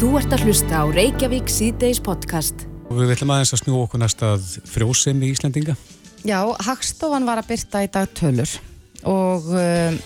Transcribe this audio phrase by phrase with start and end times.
[0.00, 2.62] Þú ert að hlusta á Reykjavík síðdeis podcast.
[2.88, 4.30] Og við ætlum aðeins að snú okkur næsta
[4.72, 5.74] frjósemi í Íslandinga.
[6.24, 8.54] Já, Hagstofan var að byrta í dag tölur
[9.04, 9.98] og uh,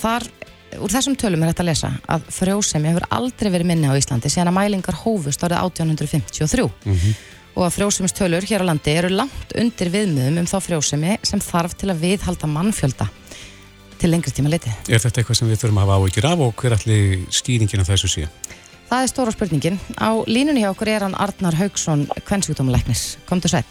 [0.00, 0.24] þar,
[0.80, 4.32] úr þessum tölum er þetta að lesa að frjósemi hefur aldrei verið minni á Íslandi
[4.32, 7.20] síðan að mælingar hófust árið 1853 mm -hmm.
[7.52, 11.76] og að frjósemistölur hér á landi eru langt undir viðmiðum um þá frjósemi sem þarf
[11.76, 13.12] til að viðhalda mannfjölda
[14.00, 14.72] til lengri tíma liti.
[14.88, 17.92] Er þetta eitthvað sem við þurfum að hafa áhugir af og hver allir skýringin af
[17.92, 18.32] þessu síðan?
[18.94, 19.76] Það er stóra spurningin.
[19.98, 23.16] Á línunni hjá okkur er hann Arnar Haugsson, kvennsjúkdómuleiknis.
[23.26, 23.64] Komdu sæl.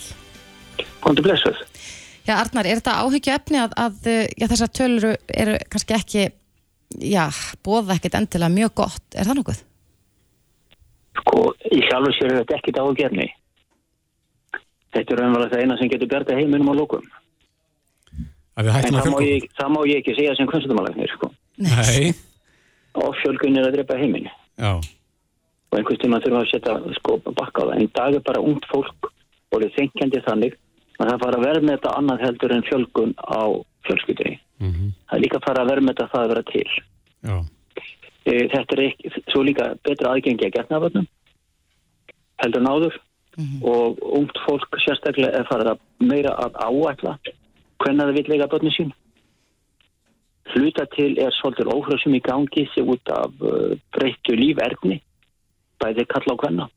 [0.99, 1.61] Komdu blessuð.
[2.27, 6.25] Já, Arnar, er þetta áhyggju efni að, að já, þessar tölur eru kannski ekki,
[7.07, 7.21] já,
[7.63, 9.61] bóða ekkert endilega mjög gott, er það nokkuð?
[11.21, 13.27] Sko, í sjálfu sér er þetta ekkit áhyggju efni.
[14.97, 17.05] Þetta er umvel að það eina sem getur bjarta heiminum á lókum.
[18.59, 21.31] Það ég, það má ég ekki segja sem kunstumalæknir, sko.
[21.63, 22.11] Nei.
[22.99, 24.35] Og fjölgun er að drepa heiminu.
[24.59, 24.73] Já.
[25.73, 27.71] Og einhvers tíma þurfum að setja sko bakka á það.
[27.73, 30.57] En í dag er bara ungt fólk og það er þengjandi þannig
[30.99, 33.41] að það fara að verða með þetta annað heldur en fjölgun á
[33.87, 34.35] fjölskyldinni.
[34.61, 34.91] Mm -hmm.
[35.09, 36.69] Það er líka að fara að verða með þetta það að vera til.
[37.29, 37.37] Já.
[38.23, 41.07] E, þetta er ekki, svo líka betra aðgengi að getnaföldnum
[42.43, 42.99] heldur náður
[43.37, 43.63] mm -hmm.
[43.73, 47.17] og ungt fólk sérstaklega er farið að meira að áækla
[47.81, 48.93] hvernig það vil lega börnum sín.
[50.53, 55.01] Hluta til er svolítið óhröðsum í gangi sig út af uh, breyttu lífverkni
[55.83, 56.69] bæði kalla á hverna.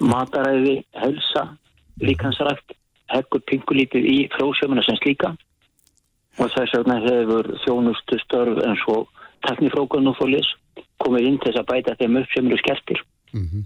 [0.00, 1.46] Mataræði, helsa,
[2.00, 2.76] líkansrækt
[3.12, 5.32] heggur pingulítið í frjósjöfuna sem slíka
[6.36, 9.06] og þess vegna hefur þjónustu störf eins og
[9.46, 10.48] teknifrókun og fólis
[11.02, 13.62] komið inn til þess að bæta þeim upp sem eru skertir mm -hmm.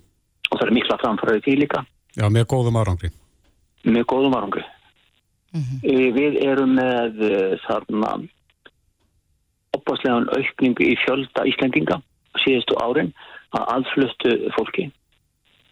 [0.51, 1.85] og það er mikla framfæraði því líka
[2.17, 3.11] Já, með góðum árangri
[3.85, 4.64] Með góðum árangri
[5.53, 6.14] mm -hmm.
[6.19, 8.29] Við erum með uh, þarna
[9.73, 12.03] opaslegan aukningu í fjölda Íslendinga
[12.45, 13.14] síðustu árin
[13.56, 14.91] að aðfluttu fólki.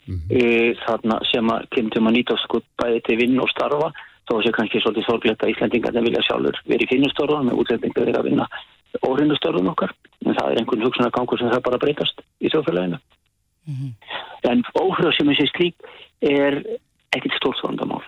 [0.09, 0.79] Mm -hmm.
[0.87, 3.93] þarna sem að kemur að nýta sko bæði til vinn og starfa
[4.29, 8.21] þó sé kannski svolítið sorglegt að Íslandingarnir vilja sjálfur verið í finnustorfa með útlendingar verið
[8.21, 8.47] að vinna
[9.05, 9.93] órinnustörfum okkar
[10.25, 12.99] en það er einhvern hugsunar gangur sem það bara breytast í þjóðfélaginu.
[13.69, 13.93] Mm -hmm.
[14.51, 15.77] en óhrjóð sem þessi slík
[16.25, 16.63] er
[17.13, 18.05] ekkit stórt þorndamál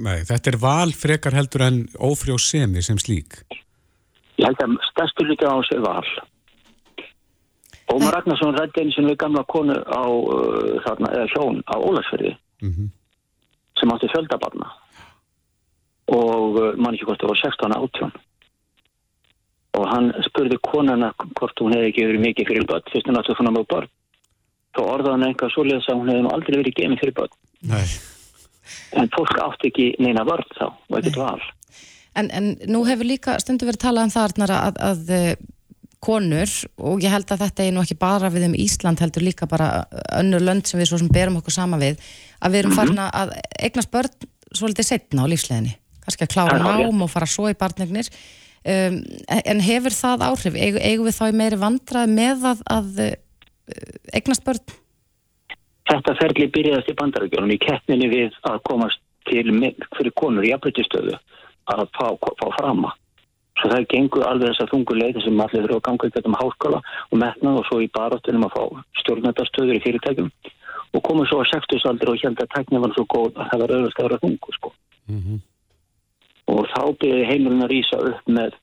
[0.00, 3.42] Nei, þetta er val frekar heldur en ófrjóð semi sem slík.
[4.40, 6.06] Ég held að stærstu líka á þessu val
[7.92, 12.34] Ómar Ragnarsson rætti eins og við gamla konu á uh, þarna, eða hjón á Ólarsfjörði
[12.34, 12.90] mm -hmm.
[13.80, 14.68] sem átti fjöldabarna
[16.12, 18.14] og uh, mann ekki hvort það var 16 átjón
[19.78, 22.88] og hann spurði konuna hvort hún hefði ekki verið mikið fyrir börn.
[22.92, 23.88] Fyrst átti að fanna með börn.
[24.76, 27.34] Þá orðaði hann eitthvað svo leiðis að hún hefði aldrei verið gemið fyrir börn.
[27.72, 27.86] Nei.
[28.98, 31.40] en fólk átti ekki neina börn þá og ekkert val.
[32.14, 35.36] En, en nú hefur líka stundu verið talað um það að, að, að
[36.02, 36.50] konur
[36.82, 39.86] og ég held að þetta er nú ekki bara við um Ísland heldur líka bara
[40.18, 42.00] önnur lönd sem við svo sem berum okkur sama við
[42.42, 47.04] að við erum farin að eignast börn svolítið setna á lífsleginni kannski að klára nám
[47.04, 48.10] og fara svo í barnignir
[48.66, 48.98] um,
[49.38, 50.58] en hefur það áhrif?
[50.58, 53.04] Eigum eigu við þá í meiri vandrað með að, að
[54.12, 54.78] eignast börn?
[55.92, 59.46] Þetta ferli byrjaðast í bandarækjunum í keppninni við að komast til
[59.94, 61.14] fyrir konur í afbrytistöðu
[61.70, 62.90] að fá, fá frama
[63.62, 66.34] Svo það gengur alveg þess að þungu leið sem allir þurfa að ganga í getum
[66.40, 68.64] háskóla og metnað og svo í baróttunum að fá
[69.02, 70.30] stjórnættastöður í fyrirtækjum
[70.92, 73.62] og komið svo að 60 aldri og held að tæknið var svo góð að það
[73.62, 74.72] var auðvitað að vera þungu sko.
[75.12, 75.38] Mm -hmm.
[76.52, 78.58] Og þá byrði heimilin að rýsa upp með,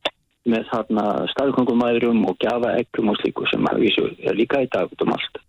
[0.52, 5.16] með þarna staðkongumæðurum og gjafa ekkum og slíku sem er líka í dag út um
[5.16, 5.40] allt.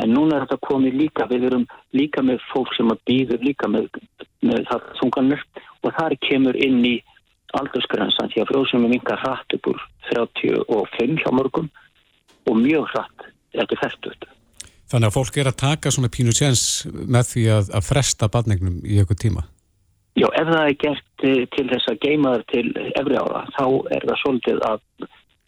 [0.00, 3.68] En núna er þetta komið líka, við erum líka með fólk sem að býður líka
[3.68, 3.90] með,
[4.40, 5.42] með það þunganir
[5.84, 6.96] og þar kemur inn í
[7.58, 9.80] aldursgrensan því að frjóðsum er mingar hratt upp úr
[10.10, 11.68] 35 hjá mörgum
[12.48, 14.28] og mjög hratt eftir færtut.
[14.92, 18.80] Þannig að fólk er að taka svona pínu séns með því að, að fresta badningnum
[18.84, 19.46] í einhver tíma?
[20.20, 22.66] Já, ef það er gert eh, til þess að geimaður til
[23.00, 23.64] efri ára, þá
[23.96, 24.82] er það svolítið að,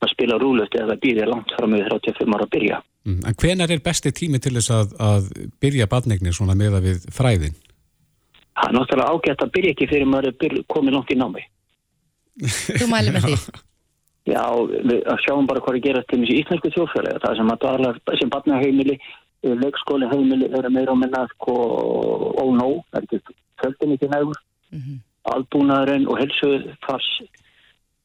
[0.01, 2.79] að spila rúlut eða býðið langt fram með 35 ára að byrja.
[3.05, 5.29] Mm, en hvenar er besti tími til þess að, að
[5.61, 7.59] byrja badningnir svona meða við fræðin?
[8.55, 11.45] Það er náttúrulega ágætt að byrja ekki fyrir maður er komið langt í námi.
[12.41, 13.37] Þú mæli með því?
[14.35, 14.45] Já,
[14.89, 17.21] við sjáum bara hvað er gerast til þessu íslensku þjóðfjölega.
[17.21, 18.95] Það sem að dvalar, sem barnaheimili,
[19.61, 21.57] leikskóli heimili eru meira á menna sko
[22.41, 24.39] ónó, það er ekki földin ekki nægur.
[24.73, 25.03] Mm -hmm.
[25.35, 27.11] Albúnaðurinn og helsufars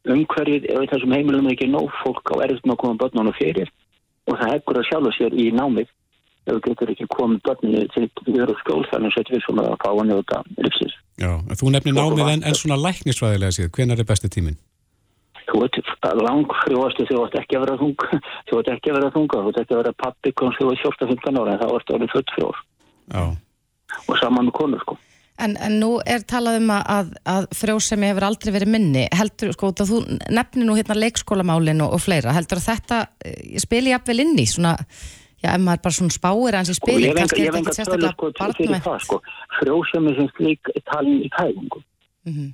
[0.08, 3.72] umhverfið ef þessum heimilum er ekki nóg fólk á erfnum að koma börnunum fyrir
[4.28, 5.90] og það heggur að sjálfa sér í námið
[6.50, 9.92] ef þú getur ekki komið börninu til öru skól þannig að við svona að fá
[9.92, 10.98] að njóta lífsins.
[11.20, 11.32] Já,
[11.62, 14.60] þú nefnir námið en, en svona læknisvæðilega síðan, hvenar er besti tímin?
[15.50, 15.78] þú ert
[16.22, 18.08] langfrjóastu þú ert ekki að vera þung
[18.50, 20.82] þú ert ekki að vera þunga, þú ert ekki að vera pappi komst þú er
[20.86, 22.66] 14-15 ára en þá ert orðið 44
[23.10, 23.24] Já.
[24.06, 25.00] og saman með konur sko
[25.40, 29.70] En, en nú er talað um að, að frjósemi hefur aldrei verið minni heldur, sko,
[29.72, 30.02] þú
[30.36, 34.46] nefnir nú hérna leikskólamálin og, og fleira, heldur að þetta eh, spili jafnvel inn í
[34.52, 34.74] svona
[35.44, 38.32] já, ef maður bara svona spáir hans í spili kannski er þetta ekki sérstaklega sko
[38.60, 39.20] fyrir barnvænt sko.
[39.60, 41.84] Frjósemi sem slík talin í fæðingu
[42.30, 42.50] Mhm,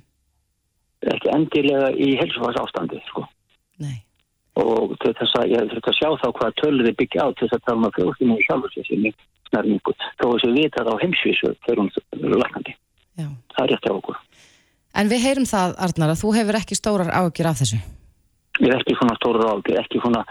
[1.12, 3.24] ekki endilega í helsufars ástandi sko.
[3.82, 3.98] Nei,
[4.56, 7.58] og þess að ég þurft að sjá þá hvað tölur þið byggja á til þess
[7.58, 9.12] að tala um að frjósemi í sjálfur sér sinni
[9.50, 9.92] snarningu
[10.22, 12.72] þó þess að vita það á heimsvísu þegar hún lakandi
[13.18, 13.28] já.
[13.56, 14.16] Það er rétt á okkur.
[14.96, 17.78] En við heyrum það, Arnar, að þú hefur ekki stórar ágjur af þessu.
[18.62, 20.22] Ég er ekki svona stóra ráði ekki svona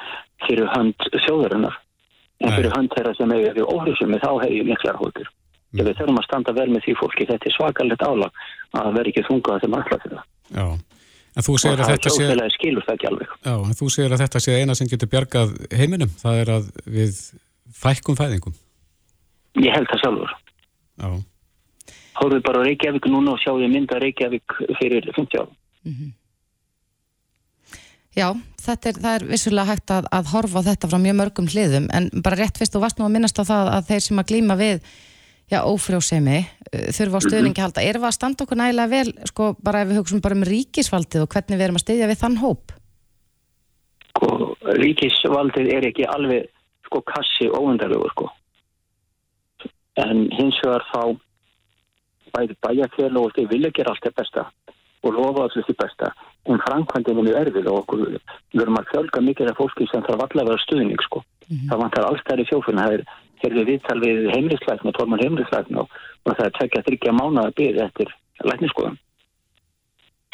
[0.48, 1.76] fyrir hönd þjóðarinnar
[2.44, 5.00] en fyrir hönd þeirra sem eiga því óhrjusumi þá hef ég miklar
[5.76, 5.82] Mm.
[5.82, 8.38] ef við þurfum að standa vel með því fólki þetta er svakalegt álag
[8.80, 10.68] að vera ekki þungað sem allar fyrir það Já.
[11.36, 12.16] En þú segir að það þetta sé...
[12.16, 15.12] sjóðfélagi skilur það ekki alveg Já, en þú segir að þetta sé eina sem getur
[15.12, 16.12] bjargað heiminum.
[16.22, 17.18] Það er að við
[17.76, 18.56] fækkum fæðingum.
[19.66, 20.32] ég held það sjálfur
[20.96, 21.10] Já.
[22.16, 26.14] Hóruð bara á Reykjavík núna og sjáðu mynda Reykjavík fyrir 50 árum.
[28.16, 28.30] Já,
[28.64, 31.90] þetta er, það er vissulega hægt að, að horfa á þetta frá mjög mörgum hliðum
[31.92, 34.30] en bara rétt fyrst og varst nú að minnast á það að þeir sem að
[34.30, 34.78] glíma við
[35.52, 37.84] já, ófrjósemi uh, þurfa á stöðningi að halda.
[37.84, 41.26] Erum við að standa okkur nægilega vel, sko, bara ef við hugsaum bara um ríkisvaldið
[41.26, 42.76] og hvernig við erum að styðja við þann hóp?
[44.08, 44.32] Sko,
[44.80, 46.48] ríkisvaldið er ekki alveg
[46.88, 48.30] sko kassi óendarlegur sko.
[50.00, 51.02] En hins vegar þá
[52.36, 54.48] bæði bæjarfélag og þeir vilja gera allt það besta
[55.06, 56.10] og lofa allir því besta.
[56.46, 60.04] En framkvæmdinn er mjög erfið og okkur við erum að fjölga mikið af fólki sem
[60.06, 61.24] þarf allavega að stuðning sko.
[61.70, 62.86] Það vantar alls þær í sjófuna.
[62.86, 63.06] Það er
[63.42, 65.98] herfið viðtal við heimlislækna, tórmann heimlislækna og,
[66.28, 68.14] það er tekja þryggja mánuða byrð eftir
[68.46, 69.00] lækniskoðum.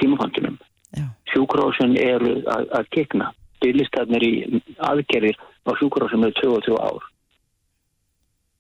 [0.02, 0.60] Tímakontinum.
[0.98, 3.32] Já, sjúkrósin eru að, að kikna.
[3.62, 7.10] Byrlistarnir í aðgerðir á sjúkrósum eru 23 ár.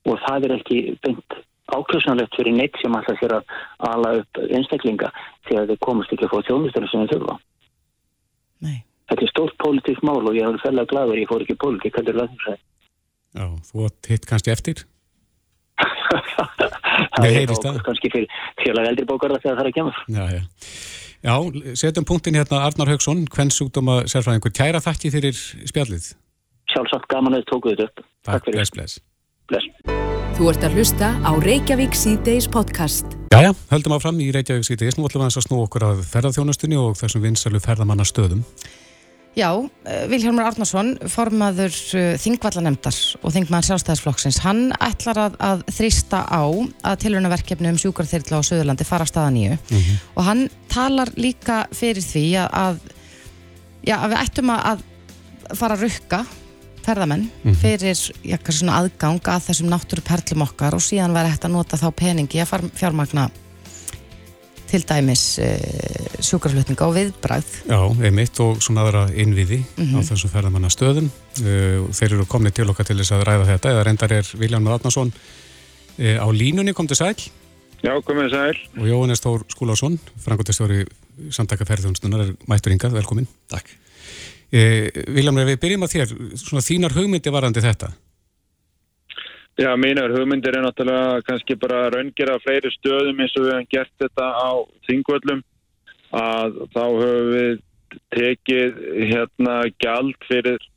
[0.07, 1.41] Og það er ekki beint
[1.77, 3.55] ákjössanlegt fyrir neitt sem alltaf sér að
[3.91, 5.11] ala upp einstaklinga
[5.49, 7.37] þegar þeir komast ekki að fá þjónustur sem þeir þurfa.
[8.67, 8.77] nei.
[9.11, 12.13] Þetta er stórt pólitísk mál og ég er fælega gladur, ég fór ekki pólitík, þetta
[12.13, 12.59] er læknisæð.
[13.35, 14.83] Já, þú átt hitt kannski eftir.
[15.81, 17.81] það Nei, er heyrist það.
[17.89, 18.29] kannski fyrir
[18.63, 19.99] félag eldri bókara þegar það er að kemur.
[20.15, 20.41] Já, já.
[21.21, 21.35] Já,
[21.83, 24.55] setjum punktin hérna Arnar Haugsson, hvern sjúkdóma sérfræðingur.
[24.57, 25.35] Kæra þakki fyrir
[25.69, 26.07] spjallið.
[26.71, 28.07] Sjálfsagt gaman að þið tókuðu þetta upp.
[28.31, 28.61] Takk, fyrir.
[28.61, 28.99] bless, bless.
[29.51, 30.20] Bless.
[30.41, 33.11] Þú ert að hlusta á Reykjavík síðdeis podcast.
[33.29, 34.95] Jæja, höldum áfram í Reykjavík síðdeis.
[34.97, 38.41] Nú ætlum við að snú okkur að ferðarþjónustunni og þessum vinsalu ferðamanna stöðum.
[39.37, 39.51] Já,
[39.85, 46.41] eh, Vilhjálmur Arnarsson, formaður uh, Þingvallanemdar og Þingmaður sjálfstæðisflokksins, hann ætlar að, að þrýsta á
[46.41, 49.61] að tilhörnaverkefni um sjúkarþyrla á Suðurlandi fara að staða nýju
[50.17, 52.81] og hann talar líka fyrir því að, að,
[53.85, 56.25] já, að við ættum að, að fara að rukka
[56.85, 57.27] ferðamenn
[57.61, 57.95] fyrir
[58.25, 61.87] já, kannski svona aðgang að þessum náttúruperlum okkar og síðan væri hægt að nota þá
[62.01, 63.29] peningi að far- fjármagna
[64.71, 70.69] til dæmis uh, sjúkarflutninga og viðbræð Já, einmitt og svona aðra innviði á þessum ferðamanna
[70.71, 71.09] stöðum.
[71.41, 74.71] Uh, þeir eru komnið til okkar til þess að ræða þetta eða reyndar er Viljánu
[74.71, 77.15] Arnarsson uh, á línunni kom til sæl
[77.81, 78.57] Já, komið sæl.
[78.77, 80.83] og Jóhannes Þór Skúlásson, frangotistjóri
[81.33, 83.25] samtaka ferðjónustunar er mættur hingað, velkomin.
[83.51, 83.71] Takk.
[84.51, 87.91] Viljánu, ef við byrjum að þér, svona þínar hugmyndi varandi þetta.
[89.59, 93.69] Já, mínar hugmyndir er náttúrulega kannski bara að raungera fleiri stöðum eins og við hefum
[93.75, 94.51] gert þetta á
[94.87, 95.41] þingvöllum
[96.21, 97.57] að þá höfum við
[98.15, 98.79] tekið
[99.11, 100.67] hérna gjald fyrir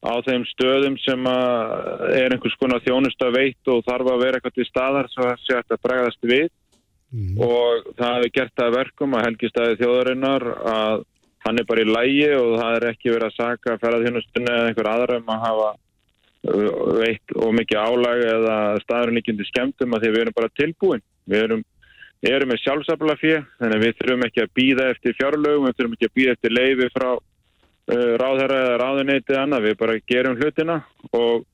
[0.00, 4.68] á þeim stöðum sem er einhvers konar þjónusta veitt og þarf að vera eitthvað til
[4.70, 6.48] staðar svo að sé að bregðast við
[7.14, 7.36] Mm.
[7.38, 11.04] og það hefur gert það að verkum að helgistæði þjóðarinnar að
[11.46, 14.90] hann er bara í lægi og það er ekki verið að saka ferðarþjónustunni eða einhver
[14.90, 20.12] aðra um að hafa uh, veitt og mikið álag eða staðurinn líkjandi skemmtum að því
[20.12, 21.04] við erum bara tilbúin.
[21.26, 21.64] Við erum,
[22.32, 25.96] erum með sjálfsafla fyrir þannig að við þurfum ekki að býða eftir fjárlögum, við þurfum
[25.96, 30.80] ekki að býða eftir leifi frá uh, ráðherra eða ráðuneytið annað, við bara gerum hlutina
[31.12, 31.46] og,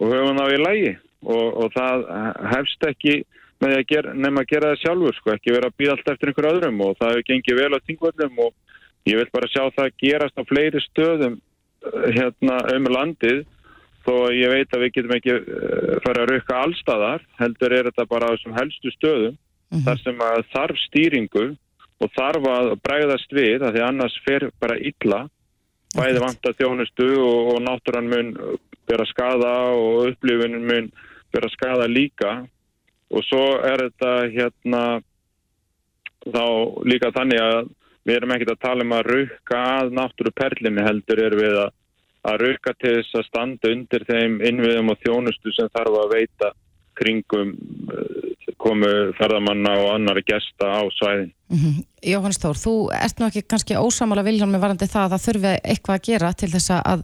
[0.00, 0.92] og höfum það í lægi
[1.24, 2.04] og, og það
[2.52, 3.22] hefst ekki
[3.62, 6.30] með að gera, nefn að gera það sjálfur sko, ekki vera að býða allt eftir
[6.30, 8.52] einhver öðrum og það hefur gengið vel á þingvöldum og
[9.08, 13.44] ég vil bara sjá það gerast á fleiri stöðum uh, hérna um landið
[14.04, 17.90] þó að ég veit að við getum ekki uh, fara að rukka allstaðar heldur er
[17.90, 19.38] þetta bara á þessum helstu stöðum
[19.84, 21.46] þar sem að þarf stýringu
[22.02, 25.24] og þarf að bregðast við að því annars fer bara illa.
[25.94, 28.32] Bæði vanta þjónustu og, og náttúran mun
[28.90, 30.90] vera skada og upplifunin mun
[31.34, 32.42] vera skada líka.
[33.14, 34.84] Og svo er þetta hérna
[36.24, 36.44] þá
[36.88, 37.72] líka þannig að
[38.04, 41.72] við erum ekkert að tala um að rukka að náttúru perlinni heldur er við að,
[42.30, 46.52] að rukka til þess að standa undir þeim innviðum og þjónustu sem þarf að veita
[46.94, 47.54] kringum
[47.94, 51.32] eh, komu ferðamanna og annari gesta á svæðin.
[51.50, 51.84] Mm -hmm.
[52.12, 55.52] Jóhannes Þór, þú ert nú ekki kannski ósamála viljón með varandi það að það þurfi
[55.64, 57.00] eitthvað að gera til þess að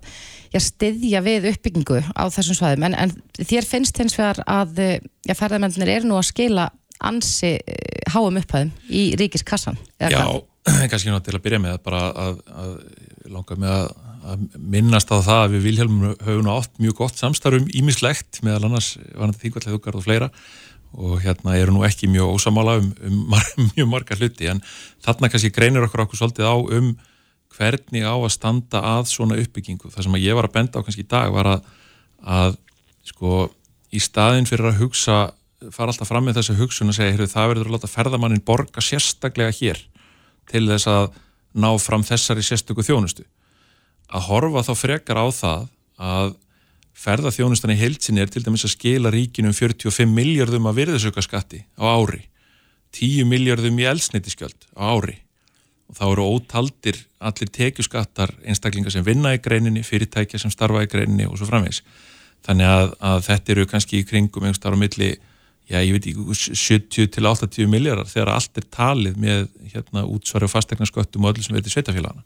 [0.53, 3.11] já, styðja við uppbyggingu á þessum svæðum en, en
[3.51, 8.73] þér finnst hins vegar að já, ferðamennir eru nú að skila ansi eh, háum upphæðum
[8.89, 9.77] í ríkiskassan.
[10.01, 10.45] Já,
[10.91, 12.73] kannski náttúrulega til að byrja með bara að, að
[13.31, 13.91] langa með að
[14.31, 18.95] að minnast á það að við Vilhelm höfum átt mjög gott samstarfum ímislegt meðal annars
[19.15, 20.29] varandi þingvallega þukkar og fleira
[20.91, 24.63] og hérna eru nú ekki mjög ósamála um, um mar mjög marga hluti en
[25.05, 26.93] þarna kannski greinir okkur okkur svolítið á um
[27.57, 29.91] hvernig á að standa að svona uppbyggingu.
[29.91, 31.65] Það sem að ég var að benda á kannski í dag var að,
[32.23, 32.59] að
[33.11, 33.49] sko
[33.91, 35.17] í staðin fyrir að hugsa
[35.75, 39.53] fara alltaf fram með þessu hugsun og segja það verður að láta ferðamannin borga sérstaklega
[39.59, 39.83] hér
[40.51, 41.11] til þess að
[41.61, 43.25] ná fram þessari sérstöku þjónustu.
[44.11, 45.67] Að horfa þá frekar á það
[46.01, 46.35] að
[47.01, 51.65] ferðarþjónustan í heilsinni er til dæmis að skila ríkinu um 45 miljardum að virðisauka skatti
[51.79, 52.27] á ári.
[52.97, 55.21] 10 miljardum í elsnitiskjöld á ári.
[55.91, 60.91] Og þá eru ótaldir allir tekjuskattar einstaklingar sem vinna í greininni, fyrirtækja sem starfa í
[60.91, 61.83] greininni og svo framvegs
[62.47, 65.11] þannig að, að þetta eru kannski í kringum einhverstað á milli,
[65.71, 70.49] já ég veit ekki 70 til 80 miljardar þegar allt er talið með hérna útsvari
[70.49, 72.25] og fastegnarsköttum og öllum sem veitir sveitafélagana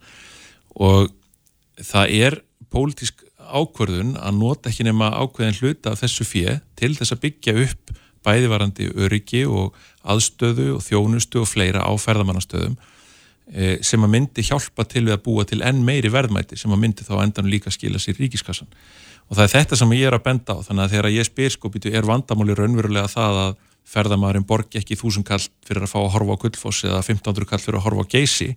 [0.80, 1.12] og
[1.84, 2.38] það er
[2.72, 7.56] pólitísk ákvörðun að nota ekki nema ákveðin hluta af þessu fjö til þess að byggja
[7.66, 9.76] upp bæðivarandi öryggi og
[10.08, 12.78] aðstöðu og þjónustu og fleira á ferðamannastöðum
[13.52, 16.80] eh, sem að myndi hjálpa til við að búa til enn meiri verðmæti sem að
[16.86, 18.70] myndi þá endan líka skila sér ríkiskassan
[19.28, 21.54] og það er þetta sem ég er að benda á þannig að þegar ég spyr
[21.54, 23.56] sko býtu er vandamáli raunverulega það að
[23.94, 27.62] ferðamæðurinn borgi ekki þúsund kall fyrir að fá að horfa á gullfoss eða 1500 kall
[27.64, 28.50] fyrir að horfa á geysi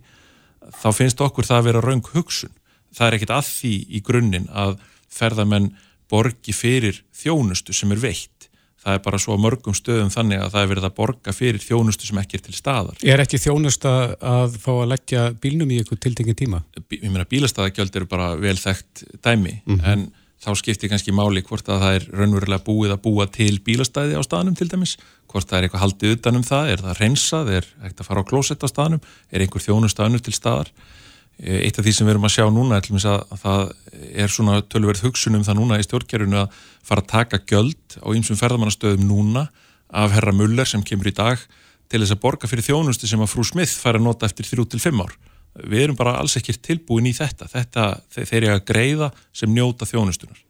[0.80, 2.54] þá finnst okkur það að vera raung hugsun
[2.96, 4.78] það er ekkit að því í grunninn að
[5.12, 5.72] ferðamenn
[6.08, 8.48] borgi fyrir þjónustu sem er veitt
[8.78, 12.08] það er bara svo mörgum stöðum þannig að það er verið að borga fyrir þjónustu
[12.08, 13.00] sem ekki er til staðar.
[13.02, 16.62] Er ekki þjónusta að fá að leggja bílnum í eitthvað tildingin tíma?
[16.94, 19.92] Ég meina bílastæðagjöld eru bara vel þekkt dæmi mm -hmm.
[19.92, 20.06] en
[20.38, 24.22] þá skiptir kannski máli hvort að það er raunverulega búið að búa til bílastæði á
[24.22, 24.94] staðnum til dæmis,
[25.30, 28.28] hvort það er eitthvað haldið utanum það, er það reynsað, er ekkert að fara á
[28.30, 29.02] klósett á staðnum,
[29.34, 30.70] er einhver þjónustafnu til staðar
[31.38, 33.60] Eitt af því sem við erum að sjá núna er að það
[34.10, 38.38] er svona tölverð hugsunum það núna í stjórnkerfinu að fara að taka göld á ýmsum
[38.40, 39.44] ferðamannastöðum núna
[39.86, 41.38] af herra Muller sem kemur í dag
[41.86, 44.98] til þess að borga fyrir þjónustu sem að frú Smith fær að nota eftir 3-5
[44.98, 45.14] ár.
[45.64, 47.48] Við erum bara alls ekkert tilbúin í þetta.
[47.50, 50.42] Þetta þeir eru að greiða sem njóta þjónustunar.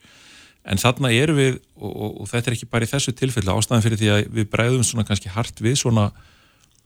[0.69, 3.85] En þarna eru við, og, og, og þetta er ekki bara í þessu tilfellu ástæðan
[3.87, 6.11] fyrir því að við bregðum svona kannski hart við svona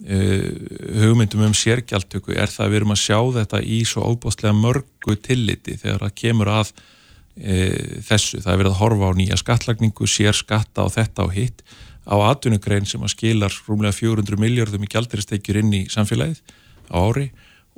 [0.03, 0.49] Uh,
[0.99, 5.15] hugmyndum um sérgjaldtöku er það að við erum að sjá þetta í svo óbústlega mörgu
[5.23, 10.09] tilliti þegar það kemur að uh, þessu, það er verið að horfa á nýja skattlagningu,
[10.11, 11.63] sér skatta á þetta og hitt
[12.03, 16.43] á atvinnugrein sem að skilar rúmlega 400 miljardum í gjaldiristekjur inn í samfélagið
[16.91, 17.29] á ári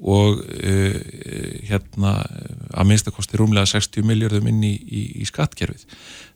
[0.02, 0.94] og uh,
[1.68, 2.16] hérna
[2.74, 5.86] að minnstakosti rúmlega 60 miljardum inn í, í, í skattkerfið.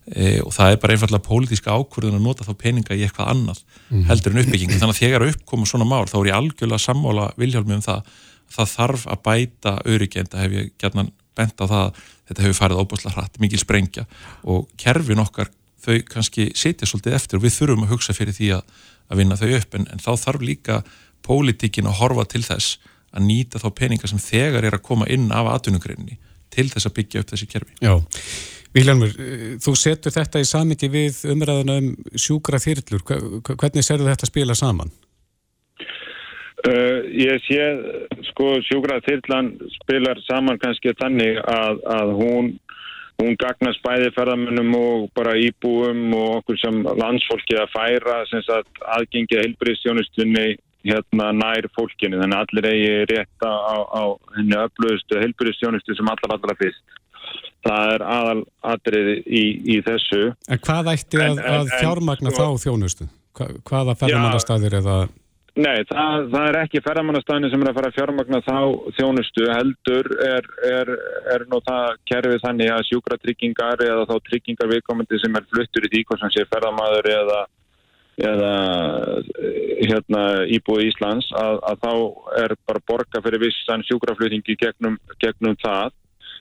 [0.09, 3.59] E, og það er bara einfallega pólitíska ákvörðun að nota þá peninga í eitthvað annað
[3.91, 4.07] mm.
[4.09, 7.77] heldur en uppbyggingu, þannig að þegar uppkoma svona mál þá er ég algjörlega sammála viljálmi
[7.77, 8.15] um það
[8.49, 11.05] það þarf að bæta öryggenda hef ég gætna
[11.37, 12.00] bent á það
[12.31, 14.07] þetta hefur farið óbúslega hratt, mikil sprengja
[14.49, 15.53] og kerfin okkar
[15.85, 18.73] þau kannski setja svolítið eftir og við þurfum að hugsa fyrir því að,
[19.09, 19.77] að vinna þau upp.
[19.79, 20.81] En, en þá þarf líka
[21.25, 22.79] pólitíkin að horfa til þess
[23.15, 26.19] að nýta þá peninga sem þegar er að koma inn af atvinnugreininni
[26.53, 27.95] til þess að byggja upp þessi kerfi Já
[28.77, 29.12] Viljanmur,
[29.65, 31.87] þú setur þetta í samingi við umræðuna um
[32.21, 33.00] sjúkra þyrlur.
[33.49, 34.93] Hvernig serðu þetta spila saman?
[36.67, 37.59] Uh, ég sé,
[38.33, 42.49] sko, sjúkra þyrlan spilar saman kannski þannig að, að hún,
[43.23, 49.45] hún gagnast bæði ferðamennum og bara íbúum og okkur sem landsfólki að færa sagt, aðgengið
[49.47, 50.49] heilbyrðistjónustunni
[50.87, 52.21] hérna nær fólkinu.
[52.23, 54.03] Þannig að allir eigi rétta á, á
[54.37, 56.99] henni öflugustu heilbyrðistjónustu sem allar allra fyrst
[57.67, 58.43] það er aðal
[58.73, 59.45] atriði í,
[59.77, 63.09] í þessu En hvað ætti að, en, að fjármagna en, þá þjónustu?
[63.39, 64.99] Hva, hvaða ferðamannastæðir eða?
[65.59, 68.59] Nei, það, það er ekki ferðamannastæðin sem er að fara að fjármagna þá
[68.95, 70.93] þjónustu heldur er, er,
[71.35, 75.93] er nú það kerfið þannig að sjúkratryggingar eða þá tryggingar viðkomandi sem er fluttur í
[75.95, 77.11] því hvað sem sé ferðamadur
[78.19, 78.53] eða eða
[79.89, 81.93] hérna íbúi Íslands að, að þá
[82.43, 85.95] er bara borga fyrir vissan sjúkraflutningi gegnum, gegnum það.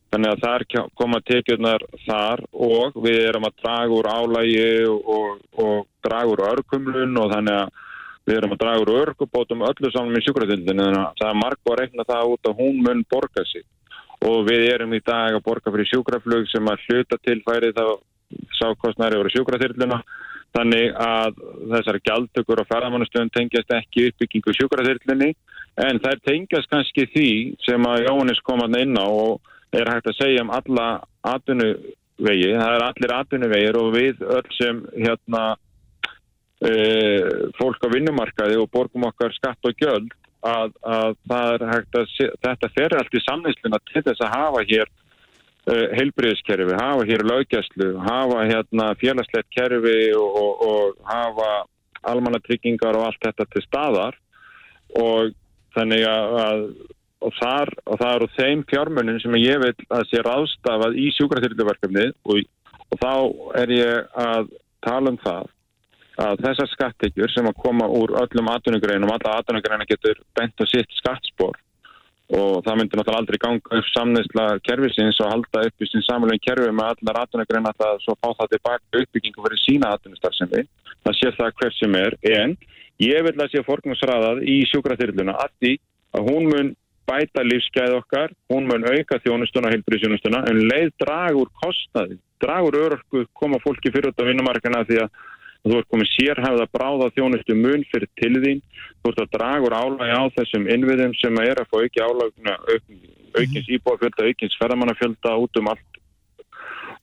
[0.07, 0.63] Þannig að þar
[0.96, 7.19] koma tekjurnar þar og við erum að draga úr álægi og, og draga úr örkumlun
[7.19, 7.74] og þannig að
[8.27, 11.72] við erum að draga úr örgubótum öllu saman með sjúkratildinu þannig að það er marg
[11.72, 13.67] að rekna það út að hún mun borga sig.
[14.27, 17.86] Og við erum í dag að borga fyrir sjúkraflug sem að hluta til færi þá
[18.57, 20.00] sákostnæri voru sjúkratildina
[20.55, 21.37] þannig að
[21.73, 25.33] þessar gjaldtökur og ferðamannastöðun tengjast ekki uppbyggingu sjúkratildinni
[25.83, 27.29] en þær tengjast kannski því
[27.65, 30.87] sem að Jóhannes kom að inn á og er hægt að segja um alla
[31.27, 35.43] atvinnuvegi, það er allir atvinnuvegir og við öll sem hérna
[36.63, 36.71] e,
[37.59, 40.15] fólk á vinnumarkaði og borgum okkar skatt og gjöld
[40.47, 41.65] að, að að
[42.45, 44.89] þetta fer allt í samnýsluna til þess að hafa hér
[45.67, 51.50] heilbriðiskerfi, hafa hér lögjæslu, hafa hérna félagslegt kerfi og, og, og hafa
[52.07, 54.19] almannatryggingar og allt þetta til staðar.
[54.95, 55.33] Og
[55.75, 56.62] þannig að
[57.17, 62.07] og, þar, og það eru þeim fjármönnum sem ég vil að sé ráðstafað í sjúkraþyrluverkefni
[62.29, 62.41] og,
[63.01, 63.13] þá
[63.59, 64.51] er ég að
[64.86, 65.50] tala um það
[66.24, 70.95] að þessar skattekjur sem að koma úr öllum atvinnugreinum, alla atvinnugreina getur bent og sitt
[70.97, 71.59] skattspor
[72.36, 76.43] og það myndir náttúrulega aldrei ganga upp samneisla kervisins og halda upp í sín samanlegin
[76.43, 80.65] kerfi með allar atvinnugreina að svo fá það tilbaka uppbyggingu fyrir sína atvinnustarfsemi.
[81.07, 82.57] Það sé það hver sem er en
[83.00, 85.74] ég vil að sé forgnarsraðað í sjúkraþyrluna að því
[86.17, 86.75] að hún mun
[87.07, 93.62] bæta lífsgæð okkar, hún mun auka þjónustuna, heilbríðsjónustuna, en leið dragur kostnaði, dragur örku koma
[93.63, 95.22] fólki fyrir þetta vinnumarkana því að
[95.63, 98.61] þú ert komið sérhæfða bráða þjónustu mun fyrir til þín,
[99.01, 102.55] þú ert að dragur álægi á þessum innviðum sem er að fá auki álæguna,
[103.37, 105.99] aukins íbúafjölda, aukins ferðamannafjölda út um allt.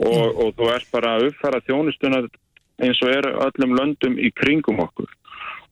[0.02, 2.24] Og, og þú ert bara að uppfæra þjónustuna
[2.82, 5.10] eins og er öllum löndum í kringum okkur.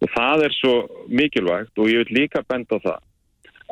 [0.02, 0.74] Og það er svo
[1.10, 3.00] mikilvægt og ég vil líka benda það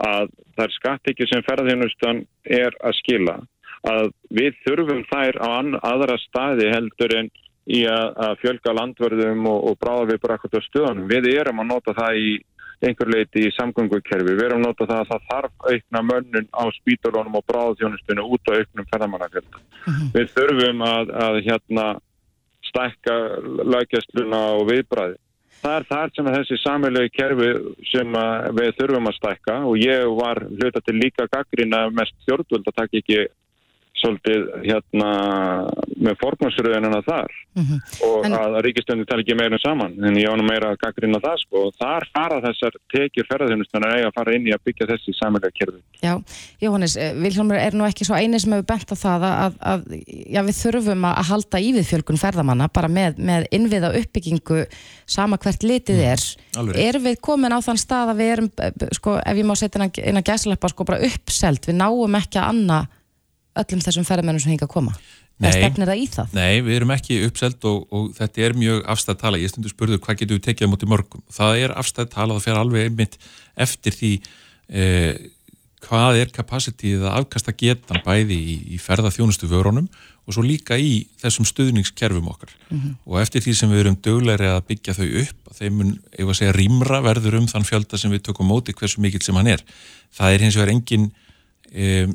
[0.00, 3.36] að það er skattekki sem ferðarþjónustan er að skila.
[3.90, 5.50] Að við þurfum þær á
[5.92, 7.30] aðra staði heldur en
[7.70, 11.08] í að, fjölga landverðum og, og bráða við bara á stöðunum.
[11.10, 12.30] Við erum að nota það í
[12.80, 14.36] einhver leiti í samgöngukerfi.
[14.36, 18.52] Við erum að nota það að það þarf aukna mönnun á spítalónum og bráðþjónustunum út
[18.52, 19.58] á auknum ferðarmannafjölda.
[19.60, 19.98] Uh mhm.
[19.98, 20.12] -huh.
[20.14, 21.88] Við þurfum að, að hérna,
[22.70, 23.16] stækka
[23.74, 25.18] lagjastluna og viðbræði.
[25.60, 27.48] Það er þar sem þessi samilegi kerfi
[27.90, 28.14] sem
[28.56, 33.00] við þurfum að stækka og ég var hluta til líka gaggrina mest stjórnvöld að taka
[33.02, 33.18] ekki
[34.00, 35.10] svolítið hérna
[36.00, 37.80] með formansröðunina þar mm -hmm.
[38.06, 41.36] og en, að ríkistöndi tala ekki meira saman en ég ánum meira að gaggrina það
[41.42, 45.14] sko og þar fara þessar tekjur ferðarþjónustunar eiga að fara inn í að byggja þessi
[45.18, 45.80] samilegi kerfi.
[46.02, 46.14] Já,
[46.60, 49.80] Jóhannes, eh, Viljómur er nú ekki svo eini sem hefur bent á það að, að
[50.06, 54.64] já, við þurfum að halda í við fjölgun ferðamanna bara með, með innviða uppbyggingu
[55.06, 56.06] sama hvert litið mm.
[56.12, 56.24] er.
[56.56, 59.54] Mm, er við komin á þann stað að við erum, eh, sko, ef ég má
[59.58, 62.80] setja inn að gæslepa, sko, bara uppselt, við náum ekki að anna
[63.62, 64.94] öllum þessum ferðamennum sem hinga að koma?
[65.40, 66.32] Nei, stefnir það í það?
[66.36, 69.40] Nei, við erum ekki uppselt og, og þetta er mjög afstæð tala.
[69.40, 71.24] Ég stundur spurðu hvað getur við tekið á móti mörgum.
[71.32, 73.16] Það er afstæð tala og það fer alveg einmitt
[73.64, 74.12] eftir því
[74.68, 75.14] eh,
[75.86, 79.88] hvað er kapasitíð að afkasta getan bæði í, í ferðarþjónustu vörunum
[80.28, 82.52] og svo líka í þessum stuðningskerfum okkar.
[82.68, 82.96] Mm -hmm.
[83.08, 86.36] Og eftir því sem við erum döglegri að byggja þau upp, þeim mun, ef að
[86.36, 89.64] segja, rýmra verður um þann fjölda sem við tökum móti hversu mikill sem hann er.
[90.12, 91.12] Það er hins vegar engin...
[91.72, 92.08] Eh,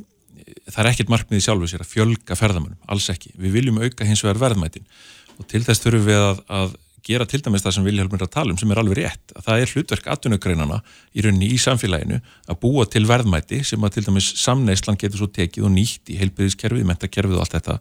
[0.69, 3.33] það er ekkert markmiði sjálfu sér að fjölga ferðamönnum, alls ekki.
[3.39, 4.87] Við viljum auka hins vegar verðmætin
[5.35, 8.33] og til þess þurfum við að, að gera til dæmis það sem Vilhelmur er að
[8.33, 10.79] tala um sem er alveg rétt, að það er hlutverk atvinnugreinana
[11.13, 12.17] í rauninni í samfélaginu
[12.49, 16.17] að búa til verðmæti sem að til dæmis samneislan getur svo tekið og nýtt í
[16.21, 17.77] heilbyrðiskerfið, mentakerfið og allt þetta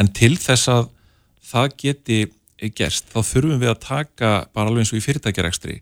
[0.00, 0.88] en til þess að
[1.50, 2.18] það geti
[2.78, 5.76] gerst, þá þurfum við að taka bara alveg eins og í fyrirtækjarekstri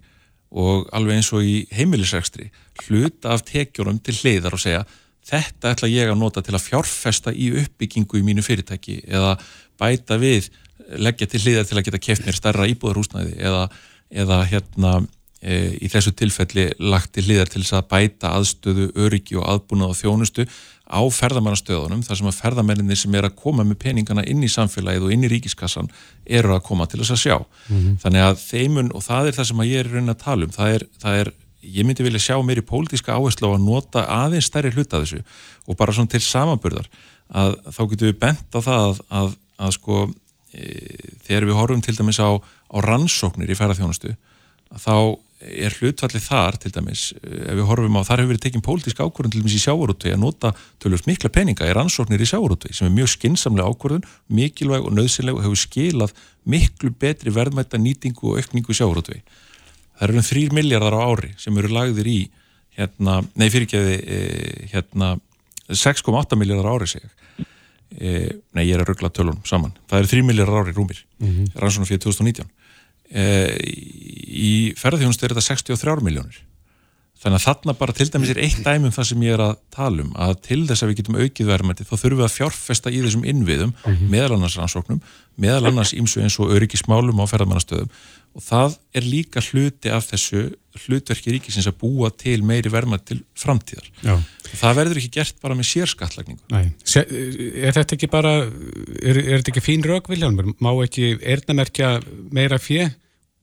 [0.64, 2.50] og alveg eins og í heimilisrekstri
[2.88, 4.82] hlut af tekjurum til hliðar og segja
[5.24, 9.36] þetta ætla ég að nota til að fjárfesta í uppbyggingu í mínu fyrirtæki eða
[9.80, 10.50] bæta við,
[11.00, 13.68] leggja til hliðar til að geta keft mér starra íbúðarhúsnæði eða,
[14.12, 14.92] eða hérna
[15.40, 19.94] e, í þessu tilfelli lagt til hliðar til þess að bæta aðstöðu, öryggi og aðbúnað
[19.94, 20.46] og þjónustu
[20.84, 25.06] á ferðamannastöðunum þar sem að ferðamenninni sem er að koma með peningana inn í samfélagið
[25.06, 25.88] og inn í ríkiskassan
[26.24, 27.36] eru að koma til þess að sjá.
[27.40, 27.96] Mm -hmm.
[28.02, 30.52] Þannig að þeimun, og það er það sem að ég er raunin að tala um,
[30.52, 31.32] það er, það er
[31.64, 35.22] ég myndi vilja sjá mér í pólitíska áherslu á að nota aðeins stærri hluta þessu
[35.66, 36.90] og bara svona til samanburðar
[37.32, 40.00] að þá getum við bent á það að, að, að sko
[40.52, 40.64] e,
[41.26, 44.14] þegar við horfum til dæmis á, á rannsóknir í ferðarþjónustu
[44.74, 44.96] þá
[45.44, 49.06] er hlutfallið þar til dæmis e, ef við horfum á, þar hefur verið tekinn pólitíska
[49.06, 52.88] ákvörðun til dæmis í sjávarútvei að nota tölvöld mikla peninga í rannsóknir í sjávarútvei sem
[52.88, 56.14] er mjög skinsamlega ákvörðun, mikilvæg og nöðsynleg og hefur skilað
[56.48, 59.20] miklu betri verðmætta nýtingu og aukningu sjávarútvei
[59.98, 62.20] það eru um 3 miljardar á ári sem eru lagðir í
[62.78, 64.20] hérna, nei fyrirgeði e,
[64.72, 65.14] hérna
[65.70, 67.06] 6,8 miljardar ári seg
[67.94, 71.28] e, nei ég er að ruggla tölunum saman það eru 3 miljardar ári rúmir mm
[71.28, 71.52] -hmm.
[71.62, 72.50] rannsóna fyrir 2019
[73.10, 73.24] e,
[74.34, 76.42] í ferðarþjónustu er þetta 63 miljónir
[77.24, 80.04] þannig að þarna bara til dæmis er eitt dæmum það sem ég er að tala
[80.04, 83.00] um að til þess að við getum aukið verðmætti þá þurfum við að fjárfesta í
[83.04, 84.10] þessum innviðum mm -hmm.
[84.12, 85.00] meðal annars rannsóknum,
[85.40, 87.88] meðal annars ímsu eins og öryggismálum á ferðarmannastöðum
[88.34, 90.44] og það er líka hluti af þessu
[90.84, 94.16] hlutverki ríkisins að búa til meiri verðmætti til framtíðar Já.
[94.58, 99.64] það verður ekki gert bara með sérskattlagningu Er þetta ekki bara er, er þetta ekki
[99.64, 100.50] fín rauk Viljámur?
[100.58, 101.96] Má ekki erðnamerkja
[102.34, 102.88] meira fjö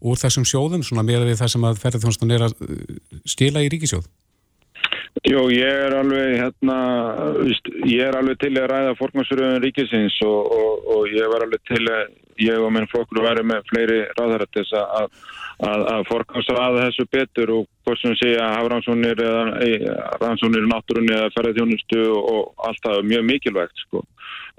[0.01, 2.81] úr þessum sjóðum, svona meira við það sem að ferðarþjónstun er að uh,
[3.29, 4.09] stila í ríkisjóð?
[5.27, 6.77] Jó, ég er alveg hérna,
[7.85, 11.83] ég er alveg til að ræða fórkvæmsröðun ríkisins og, og, og ég var alveg til
[11.83, 15.09] að ég og minn flokkur væri með fleiri þess að,
[15.69, 19.23] að, að fórkvæmsraða þessu betur og hvort sem sé að hafa rannsónir
[20.21, 24.05] rannsónir í náttúrunni eða ferðarþjónustu og allt það er mjög mikilvægt sko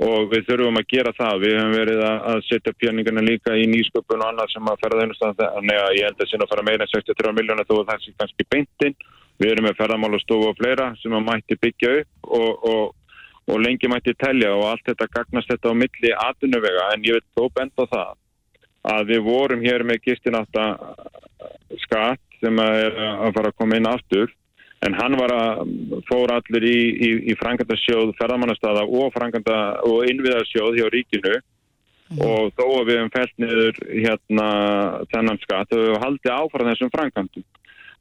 [0.03, 1.41] og við þurfum að gera það.
[1.43, 5.37] Við hefum verið að setja pjörningarna líka í nýsköpun og annað sem að ferða þennustan
[5.41, 8.49] þannig að ég held að sinna að fara meira en 63 miljónar þó sé kannski
[8.49, 8.97] beintinn.
[9.41, 12.83] Við erum með ferðamálastofu og fleira sem að mætti byggja upp og, og,
[13.53, 17.27] og lengi mætti telja og allt þetta gagnast þetta á milli aðunuvega en ég vil
[17.37, 18.13] þó benda það
[18.93, 20.69] að við vorum hér með gistináta
[21.85, 24.33] skatt sem er að fara að koma inn aftur
[24.83, 25.61] en hann var að
[26.09, 32.23] fóra allir í, í, í frangandarsjóð, ferðamannastada og, og innviðarsjóð hjá ríkinu mm.
[32.27, 34.49] og þó að við hefum fælt niður hérna
[35.13, 37.47] þennan skatt og við hefum haldið áfram þessum frangandum.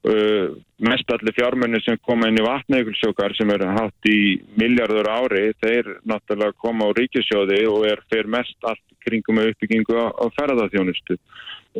[0.01, 5.51] Uh, mest allir fjármenni sem koma inn í vatnægulsjókar sem er hatt í miljardur ári,
[5.61, 10.25] þeir náttúrulega koma á ríkisjóði og er fyrir mest allt kringum með uppbyggingu á, á
[10.39, 11.19] ferðarþjónustu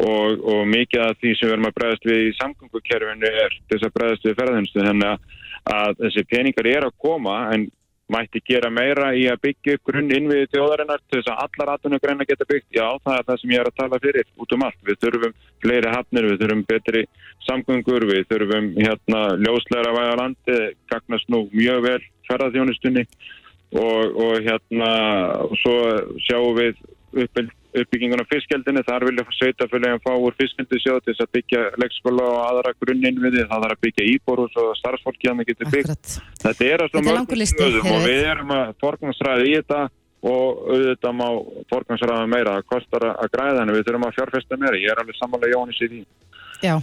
[0.06, 3.88] og, og mikið af því sem við erum að bregðast við í samgöngukerfinu er þess
[3.90, 5.28] að bregðast við ferðarþjónustu þannig
[5.82, 7.68] að þessi peningar er að koma en
[8.12, 12.28] mætti gera meira í að byggja upp grunn innviði tjóðarinnar til þess að allar atvinnugreina
[12.30, 12.68] geta byggt.
[12.76, 14.80] Já, það er það sem ég er að tala fyrir út um allt.
[14.88, 17.04] Við þurfum fleiri hafnir, við þurfum betri
[17.48, 20.60] samgöngur, við þurfum hérna ljósleira væða landi,
[20.92, 23.08] gagnast nú mjög vel ferðarþjónustunni
[23.80, 24.92] og, og hérna
[25.48, 25.78] og svo
[26.28, 26.80] sjáum við
[27.72, 32.40] uppbyggingun á fiskjaldinu, þar vilja sveitafélagin fá úr fiskjaldisjóð til þess að byggja leikskóla og
[32.44, 35.96] aðra grunninn við því, það þarf að byggja íborus og starfsfólki að það getur byggt.
[35.96, 36.38] Akkurat.
[36.44, 39.82] Þetta er að svo mörgum stöðum og við erum að forgangsræða í þetta
[40.22, 41.28] og auðvitað má
[41.72, 45.18] forgangsræða meira, það kostar að græða henni, við þurfum að fjárfesta meira, ég er alveg
[45.18, 46.02] samanlega Jónis í því.
[46.62, 46.76] Já,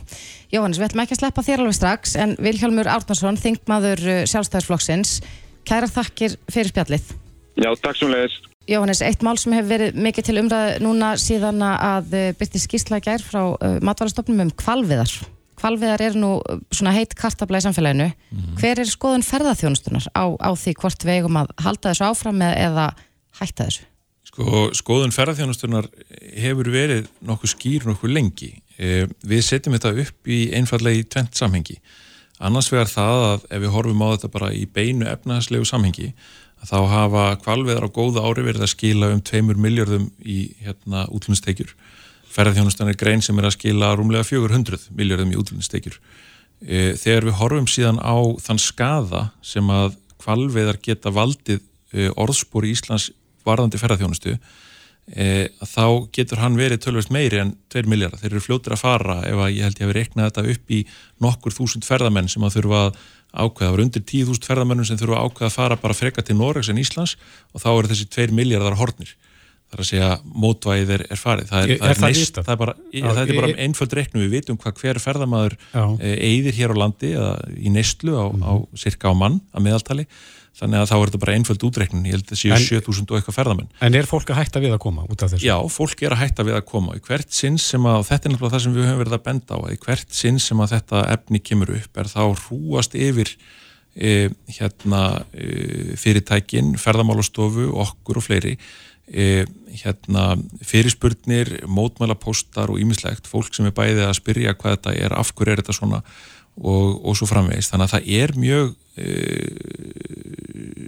[0.50, 5.12] Jóhannes, við ætlum ekki að sleppa þér alveg strax en Vilhelmur Árnarsson, þingmaður uh, sjálfstæðisflokksins,
[5.68, 7.12] kæra þakkir fyrir spjallið.
[7.62, 8.48] Já, takk sem leiðist.
[8.68, 12.98] Jóhannes, eitt mál sem hefur verið mikið til umræð núna síðan að eh, byrti skýrsla
[13.00, 15.12] gær frá uh, matvarastofnum um kvalviðar.
[15.56, 18.10] Kvalviðar er nú eh, svona heit kartabla í samfélaginu.
[18.28, 18.50] Mm.
[18.60, 22.90] Hver er skoðun ferðarþjónustunar á, á því hvort við eigum að halda þessu áfram eða
[23.40, 23.86] hætta þessu?
[24.28, 25.88] Sko, skoðun ferðarþjónustunar
[26.36, 28.50] hefur verið nokkuð skýr nokkuð lengi.
[28.76, 31.78] Eh, við setjum þetta upp í einfallega í tvent samhengi.
[32.44, 36.12] Annars vegar það að ef við horfum á þetta bara í beinu efnahagslegu samhengi
[36.66, 41.74] þá hafa kvalveðar á góða ári verið að skila um 2 miljardum í hérna, útlunnstekjur.
[42.34, 45.98] Ferðarþjónustan er grein sem er að skila rúmlega 400 miljardum í útlunnstekjur.
[46.60, 51.62] E, þegar við horfum síðan á þann skada sem að kvalveðar geta valdið
[51.94, 53.12] e, orðspor í Íslands
[53.46, 54.34] varðandi ferðarþjónustu
[55.14, 58.20] e, þá getur hann verið tölvist meiri en 2 miljardar.
[58.20, 60.74] Þeir eru fljóttir að fara ef að ég held ég að við rekna þetta upp
[60.74, 60.80] í
[61.24, 63.00] nokkur þúsund ferðamenn sem að þurfa að
[63.32, 66.70] ákveða, það var undir 10.000 ferðamönnum sem þurfa ákveða að fara bara freka til Norregs
[66.72, 67.16] en Íslands
[67.52, 69.14] og þá eru þessi 2 miljardar hornir
[69.68, 70.08] það er að segja
[70.44, 71.48] mótvæðið er, er farið.
[71.50, 74.22] Það er, er, það er, neist, það er bara, Já, það er bara einföld reiknum,
[74.24, 75.56] við vitum hvað hver ferðamæður
[76.08, 78.46] eigðir hér á landi eða í neistlu á, mm.
[78.48, 80.06] á cirka á mann að meðaltali
[80.58, 82.06] þannig að þá er þetta bara einföld útreiknun.
[82.08, 83.68] Ég held að það séu 7000 og eitthvað ferðamenn.
[83.86, 85.46] En er fólk að hætta við að koma út af þessu?
[85.46, 86.96] Já, fólk er að hætta við að koma.
[86.98, 89.24] Í hvert sinn sem að, og þetta er náttúrulega það sem við höfum verið að
[89.28, 93.32] benda á í hvert sinn sem að þetta efni kemur upp er þá hrúast yfir
[93.94, 94.12] e,
[94.58, 95.48] hérna e,
[96.00, 98.56] fyrirtækin, ferðamálastofu okkur og fleiri
[99.06, 99.46] e,
[99.78, 100.32] hérna
[100.66, 103.30] fyrirspurnir mótmælapóstar og ýmislegt.
[103.30, 106.02] Fólk sem er bæðið að spyrja hvað þetta er, af hverju er þetta svona
[106.58, 108.76] og, og svo framvegist, þannig að það er mjög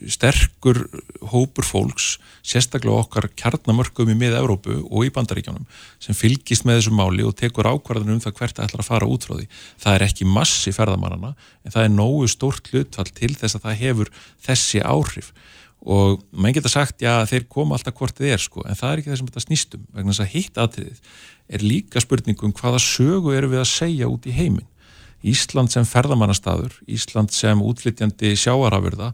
[0.08, 0.80] sterkur
[1.32, 2.14] hópur fólks,
[2.46, 5.66] sérstaklega okkar kjarnamörkum í miða-Európu og í bandaríkjónum
[6.00, 9.10] sem fylgist með þessu máli og tekur ákvarðanum um það hvert það ætlar að fara
[9.10, 9.48] út frá því.
[9.84, 13.80] Það er ekki massi ferðamannana en það er nógu stórt hlutfall til þess að það
[13.84, 14.12] hefur
[14.46, 15.32] þessi áhrif
[15.80, 19.00] og maður geta sagt já þeir koma alltaf hvort þið er sko en það er
[19.00, 21.00] ekki það sem þetta snýstum vegna þess að hitt aðtriðið
[21.50, 24.68] er líka spurningum hvaða sögu eru við að segja út í heiminn.
[25.20, 29.10] Ísland sem ferðamannastaður, Ísland sem útflytjandi sjáarafurða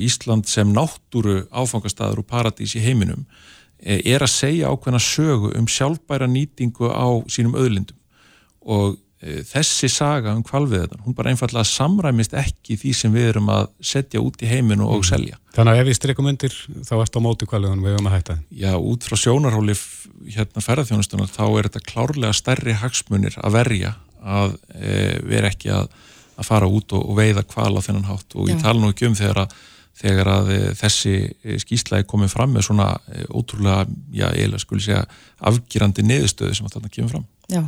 [0.00, 3.24] Ísland sem náttúru áfangastadur og paradís í heiminum
[3.78, 7.98] e, er að segja ákveðna sögu um sjálfbæra nýtingu á sínum öðlindum
[8.64, 13.50] og e, þessi saga um kvalviðan, hún bara einfallega samræmist ekki því sem við erum
[13.52, 15.08] að setja út í heiminu og mm.
[15.10, 15.40] selja.
[15.54, 16.56] Þannig að ef við streikum undir
[16.88, 18.38] þá ert á móti kvalviðan við höfum að hætta.
[18.64, 19.76] Já, út frá sjónarhóli
[20.32, 24.96] hérna ferðarþjónustunum þá er þetta klárlega stærri hagsmunir að verja að e,
[25.28, 25.92] vera ekki að,
[26.40, 28.54] að fara út og, og veiða kval á þennan hátt og Já.
[28.54, 29.56] ég tala nú ekki um þegar að
[29.98, 34.84] þegar að eh, þessi eh, skýslægi komið fram með svona eh, ótrúlega, já, eiginlega skulle
[34.84, 35.04] segja
[35.44, 37.24] afgýrandi niðurstöðu sem að þarna kemur fram.
[37.52, 37.60] Já,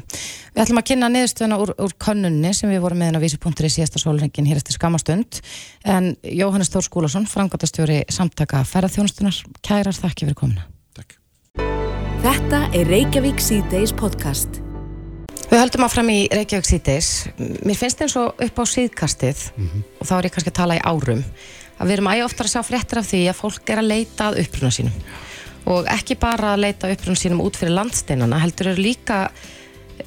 [0.56, 3.70] við ætlum að kynna niðurstöðuna úr, úr kannunni sem við vorum með henn á vísi.ri
[3.70, 5.42] síðasta sólrengin hér eftir skamastund
[5.84, 10.64] en Jóhannes Þór Skúlason, frangatastjóri samtaka ferðarþjónustunar, kærar þakki fyrir komina.
[10.96, 11.18] Takk.
[12.24, 14.62] Þetta er Reykjavík C-Days podcast.
[15.46, 17.10] Við höldum áfram í Reykjavík C-Days.
[17.36, 19.86] Mér finnst eins og upp á síðkastið mm -hmm.
[20.00, 21.22] og þá er ég kannski að tala í árum
[21.76, 24.30] að við erum æg oftar að sjá fréttir af því að fólk er að leita
[24.30, 25.04] að uppruna sínum.
[25.66, 29.20] Og ekki bara að leita uppruna sínum út fyrir landsteinana, heldur eru líka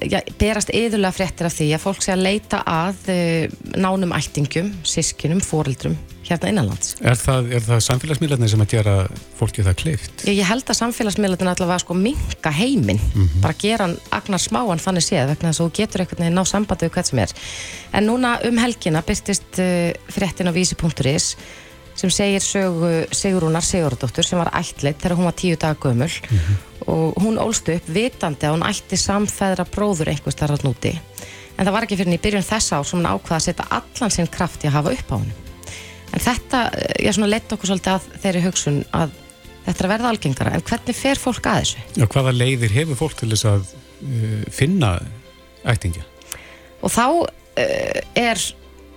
[0.00, 4.72] ja, berast yðurlega fréttir af því að fólk sé að leita að uh, nánum ættingum,
[4.88, 5.98] sískinum, fóreldrum
[6.30, 6.96] hérna innanlands.
[7.00, 8.96] Er það, það samfélagsmiðlarnir sem að gera
[9.38, 10.24] fólki það kleift?
[10.26, 13.40] Ég, ég held að samfélagsmiðlarnir allavega sko minga heiminn, mm -hmm.
[13.44, 16.44] bara gera hann agnar smáan þannig séð, vegna þess að þú getur einhvern veginn ná
[16.44, 17.34] sambandi við hvert sem er.
[17.92, 21.36] En núna um helgina byrstist uh, fréttin á vísi.is
[22.00, 26.38] sem segir sögu Sigurúnar Sigurðardóttur sem var ætleitt þegar hún var tíu daga gömul mm
[26.38, 26.56] -hmm.
[26.86, 30.98] og hún ólst upp vitandi að hún ætti samfæðra bróður einhvers þar að núti
[31.56, 34.10] en það var ekki fyrir í byrjun þess ár sem hún ákvaða að setja allan
[34.10, 35.32] sinn kraft í að hafa upp á hún
[36.10, 36.62] en þetta,
[36.98, 39.16] ég eh, svona lett okkur svolítið að þeirri hugsun að
[39.66, 41.82] þetta er að verða algengara, en hvernig fer fólk að þessu?
[42.00, 44.94] Já, hvaða leiðir hefur fólk til þess að uh, finna
[45.68, 46.06] ættingja?
[46.80, 48.48] Og þá uh, er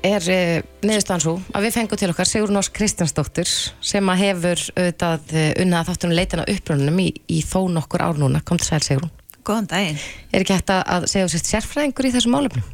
[0.03, 4.63] er uh, neðustan svo að við fengum til okkar Sigur Nors Kristjánsdóttir sem að hefur
[4.75, 8.43] auðvitað unnað þáttunum leitina uppröndunum í, í þó nokkur ár núna.
[8.43, 9.11] Kom til sæl Sigur.
[9.47, 10.03] Góðan daginn.
[10.31, 12.67] Er ekki hægt að segja sérfræðingur í þessum málefnum?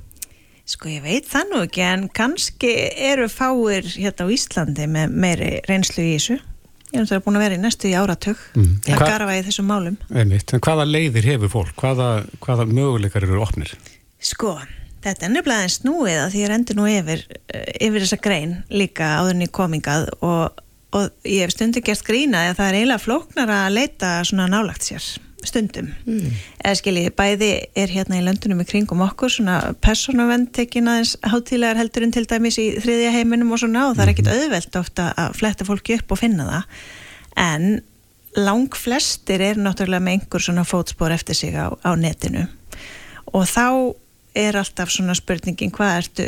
[0.69, 2.71] Sko ég veit það nú ekki en kannski
[3.10, 6.38] eru fáir hérna á Íslandi með meiri reynslu í þessu.
[6.89, 8.75] Ég er náttúrulega búin að vera í næstu í áratug mm.
[8.89, 9.97] að garfa í þessum málum.
[10.13, 10.53] Einmitt.
[10.53, 11.73] En hvaða leiðir hefur fólk?
[11.77, 12.10] Hvaða,
[12.45, 13.73] hvaða möguleikar eru opnir?
[14.21, 14.58] Sko,
[14.99, 17.21] Þetta er nefnilega en snúið að því ég rendi nú yfir,
[17.55, 20.60] eh, yfir þessa grein líka áðurinn í komingað og,
[20.91, 24.89] og ég hef stundu gert grína að það er eiginlega flóknar að leita svona nálagt
[24.89, 25.08] sér
[25.47, 25.91] stundum.
[26.06, 26.34] Mm.
[26.63, 31.80] Eða skiljið, bæði er hérna í löndunum í kringum okkur svona persónavend tekin aðeins hátílegar
[31.80, 34.41] heldurinn til dæmis í þriðja heiminum og svona og það er ekkit mhm.
[34.43, 36.84] auðvelt ofta að fletta fólki upp og finna það.
[37.39, 37.69] En
[38.38, 42.45] lang flestir er náttúrulega með einhver svona fótspor eftir sig á, á netinu
[43.34, 43.95] og þá
[44.38, 46.28] er alltaf svona spurningin hvað ertu,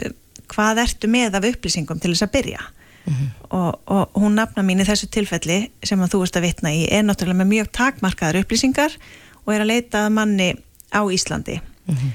[0.52, 2.64] hvað ertu með af upplýsingum til þess að byrja
[3.06, 3.30] mm -hmm.
[3.50, 6.88] og, og hún nafna mín í þessu tilfelli sem að þú ert að vitna í
[6.92, 8.98] er náttúrulega með mjög takmarkaðar upplýsingar
[9.46, 10.50] og er að leita að manni
[10.92, 11.62] á Íslandi.
[11.88, 12.12] Mm -hmm.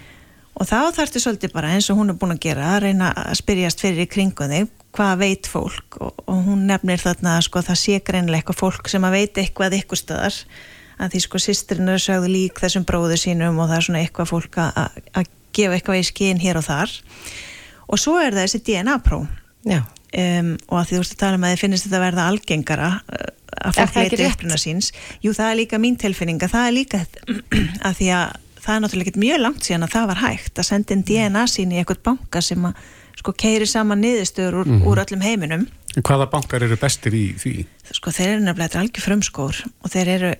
[0.55, 3.35] og þá þarftu svolítið bara eins og hún er búin að gera að reyna að
[3.35, 5.99] spyrjast fyrir í kringum þig hvað veit fólk?
[6.01, 9.79] Og, og hún nefnir þarna sko það sé greinlega eitthvað fólk sem að veit eitthvað
[9.81, 10.39] ykkur stöðar
[10.97, 14.31] að því sko sýstrinn er sögðu lík þessum bróðu sínum og það er svona eitthvað
[14.33, 16.95] fólk að gefa eitthvað í skinn hér og þar.
[17.87, 19.21] Og svo er það þessi DNA-pró
[20.23, 22.27] um, og að því þú ert að tala um að þið finnist þetta að verða
[22.33, 24.91] algengara uh, að fólk leiti uppruna síns
[25.25, 29.13] jú það er líka mín tilfinninga það er líka að því að það er náttúrulega
[29.13, 32.03] ekki mjög langt síðan að það var hægt að senda inn DNA sín í eitthvað
[32.09, 34.89] banka sem að sko keiri saman niðurstöður úr, mm -hmm.
[34.91, 37.55] úr öllum heiminum Hvaða bankar eru bestir í því?
[37.97, 40.33] Sko þeir eru nefnilega algjör frumskór og þeir eru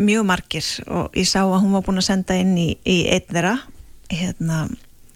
[0.00, 3.28] mjög margir og ég sá að hún var búin að senda inn í, í einn
[3.28, 3.58] þeirra
[4.08, 4.62] hérna,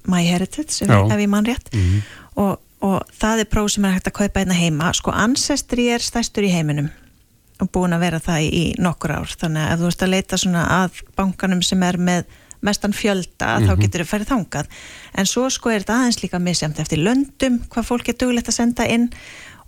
[0.07, 2.03] MyHeritage ef, ef ég mann rétt mm -hmm.
[2.45, 5.89] og, og það er próf sem er hægt að kaupa einna hérna heima sko Ancestry
[5.95, 6.91] er stærstur í heiminum
[7.63, 10.41] og búin að vera það í, nokkur ár þannig að ef þú ert að leita
[10.41, 12.27] svona að bankanum sem er með
[12.67, 13.69] mestan fjölda mm -hmm.
[13.69, 13.81] þá mhm.
[13.81, 14.67] getur þau færið þangað
[15.15, 18.59] en svo sko er þetta aðeins líka misjamt eftir löndum hvað fólk er duglegt að
[18.61, 19.11] senda inn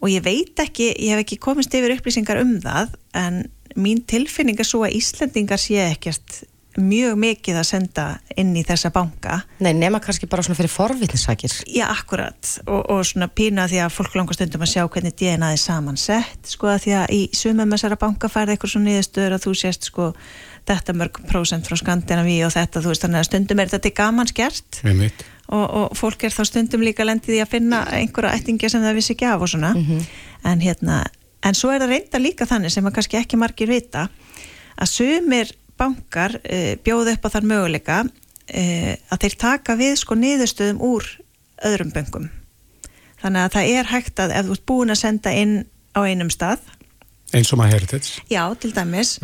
[0.00, 4.58] og ég veit ekki, ég hef ekki komist yfir upplýsingar um það en mín tilfinning
[4.58, 6.44] er svo að Íslandingar sé ekkert
[6.78, 8.06] mjög mikið að senda
[8.38, 9.40] inn í þessa banka.
[9.64, 11.54] Nei, nema kannski bara svona fyrir forvitnisakir.
[11.66, 15.52] Já, akkurat og, og svona pína því að fólk langar stundum að sjá hvernig DNA
[15.54, 19.44] er samansett sko að því að í sumum þessara banka færði eitthvað svona niðurstöður að
[19.46, 20.12] þú sést sko
[20.68, 24.30] þetta mörg prósent frá Skandinaví og þetta þú veist þannig að stundum er þetta gaman
[24.30, 28.84] skert og, og fólk er þá stundum líka lendið í að finna einhverja ættingi sem
[28.84, 30.02] það vissi ekki af og svona mm -hmm.
[30.52, 31.04] en hérna,
[31.42, 34.08] en svo er það reynda líka þannig sem að kannski ekki margir vita
[34.78, 38.00] að sumir bankar eh, bjóð upp á þar möguleika
[38.48, 41.06] e, að þeir taka við sko niðurstöðum úr
[41.68, 42.30] öðrum böngum
[43.22, 45.54] þannig að það er hægt að ef þú ert búin að senda inn
[45.96, 46.66] á einum stað
[47.28, 48.22] Eins og maður heritage?
[48.32, 49.18] Já, til dæmis,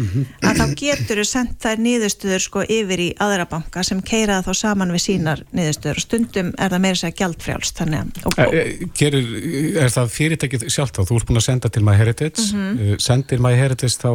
[0.45, 4.51] að þá getur þú sendt þær niðurstöður sko yfir í aðra banka sem keira þá
[4.59, 8.61] saman við sínar niðurstöður og stundum er það meira sér gjaldfrjálst þannig að og, E,
[8.61, 9.31] e, gerir,
[9.87, 11.07] er það fyrirtækið sjálft þá?
[11.09, 13.01] Þú ert búin að senda til MyHeritage, mm -hmm.
[13.01, 14.13] sendir MyHeritage þá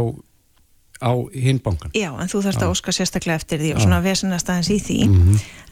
[0.99, 1.93] á hinn bankan?
[1.95, 4.99] Já, en þú þarfst að óska sérstaklega eftir því og svona vesenast aðeins í því.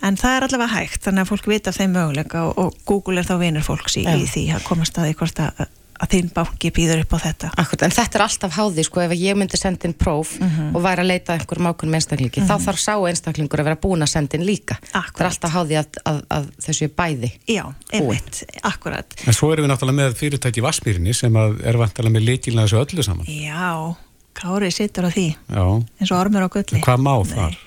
[0.08, 3.22] En það er allavega hægt, þannig að fólk vita af þeim möguleika og, og Google
[3.22, 6.72] er þá vinur fólks í, í því að komast að hvort að, að þinn banki
[6.74, 7.50] býður upp á þetta.
[7.58, 11.04] Akkurat, en þetta er alltaf háði, sko, ef ég myndi senda inn próf og væri
[11.04, 14.38] að leita að einhverjum ákveðum einstaklingi, þá þarf sá einstaklingur að vera búin að senda
[14.38, 14.78] inn líka.
[14.94, 17.32] Það er alltaf háði að, að, að þessu er bæði.
[17.50, 17.64] Já,
[17.98, 22.14] einmitt, akkurat En svo erum við náttúrulega með fyrirtæki í Vassmýrinni sem að er vantilega
[22.14, 23.32] með leikilna þessu öllu saman.
[23.32, 23.98] Já,
[24.38, 25.64] Kári situr á því Já,
[26.00, 26.80] eins og ormur á gulli.
[26.80, 27.58] En hvað má þar?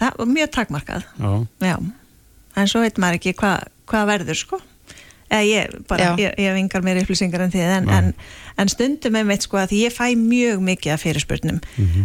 [0.00, 1.08] Það var mjög takmarkað.
[1.20, 1.32] Já,
[1.64, 1.76] Já,
[2.60, 4.60] en svo veit maður ekki hvað hva verður sko.
[5.34, 8.10] Eða ég bara, ég, ég vingar mér upplýsingar en þið en, en,
[8.60, 11.60] en stundum með mitt sko að því ég fæ mjög mikið af fyrirspurnum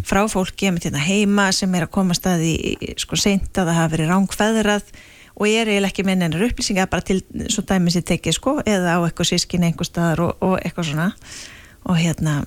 [0.08, 2.55] frá fólki ég hérna heima sem er að koma staði
[2.97, 4.93] sko seint að það hafa verið rángfæðrað
[5.36, 7.19] og ég er eiginlega ekki minn ennur upplýsingar bara til
[7.51, 11.12] svo dæmis ég tekið sko eða á eitthvað sískin einhver staðar og, og eitthvað svona.
[11.91, 12.39] Og hérna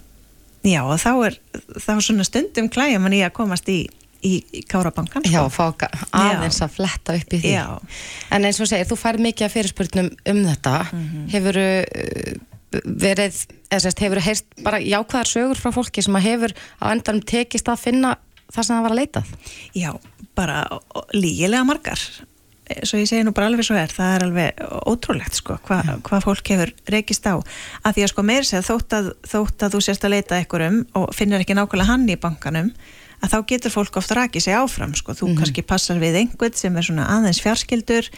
[0.64, 1.36] já og þá er
[1.82, 3.80] þá svona stundum klæja mann í að komast í,
[4.22, 5.50] í, í Kárabankan Já, sko.
[5.50, 7.52] fá ga- aðeins að fletta upp í því.
[7.56, 7.66] Já.
[8.30, 10.76] En eins og segir, þú fær mikið af fyrirspurnum um þetta.
[10.92, 11.28] Mhm.
[11.34, 11.58] Hefur
[13.02, 17.24] verið, eða sérst, hefur heyrst bara jákvæðar sögur frá fólki sem að hefur á endanum
[17.28, 18.14] tekist að finna
[18.52, 19.32] það sem það var að leitað?
[19.76, 19.90] Já,
[20.38, 20.62] bara
[21.12, 22.00] lígilega margar
[22.86, 26.20] svo ég segi nú bara alveg svo er það er alveg ótrúlegt sko hvað hva
[26.24, 27.38] fólk hefur rekist á.
[27.84, 30.82] Að því að sko meir segja þótt að, þótt að þú sérst að leita einhverjum
[30.98, 32.70] og finnir ekki nákvæmlega hann í bankanum
[33.22, 36.76] að þá getur fólk oft rakið sig áfram sko, þú kannski passar við einhvern sem
[36.76, 38.08] er svona aðeins fjarskildur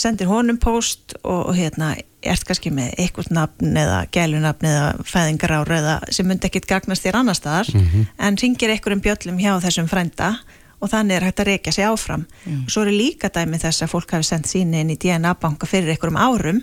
[0.00, 5.72] sendir honum post og, og hérna ert kannski með einhvern nafn eða gælunafn eða fæðingarár
[5.76, 7.70] eða sem myndi ekkit gagnast þér annar staðar
[8.18, 10.34] en ringir einhverjum bjöllum hjá þessum frænda
[10.80, 12.26] og þannig er hægt að reykja sig áfram
[12.64, 15.92] og svo er líka dæmi þess að fólk hafi sendt síni inn í DNA-banka fyrir
[15.94, 16.62] einhverjum árum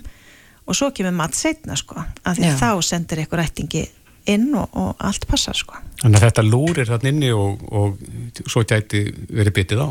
[0.68, 2.56] og svo kemur mat setna sko að því Já.
[2.60, 3.84] þá sendir einhver ættingi
[4.28, 8.62] inn og, og allt passar sko Þannig að þetta lúrir þarna inni og, og svo
[8.68, 9.88] gæti verið bitið á.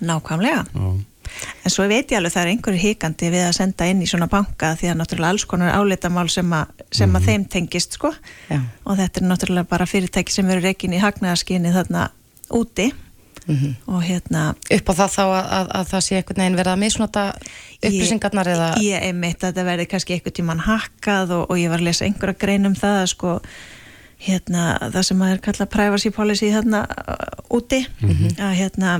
[0.00, 0.88] nákvæmlega Já.
[1.64, 4.28] en svo veit ég alveg það er einhverju hikandi við að senda inn í svona
[4.32, 8.12] banka því að náttúrulega alls konar áleitamál sem, a, sem að þeim tengist sko
[8.50, 8.60] Já.
[8.84, 12.10] og þetta er náttúrulega bara fyrirtæki sem eru reikin í hagnaðarskinni þarna
[12.54, 12.90] úti
[13.86, 16.82] og hérna Upp á það þá að, að, að það sé einhvern veginn verið að
[16.82, 17.24] misnota
[17.76, 18.68] upplýsingarnar eða...
[18.82, 21.90] Ég, ég einmitt að þetta verði kannski einhvern tíman hakkað og, og ég var að
[21.90, 23.34] lesa einhverja grein um það að sko
[24.26, 24.62] hérna
[24.94, 27.82] það sem að er kallað privacy policy þarna uh, úti.
[28.40, 28.94] Að hérna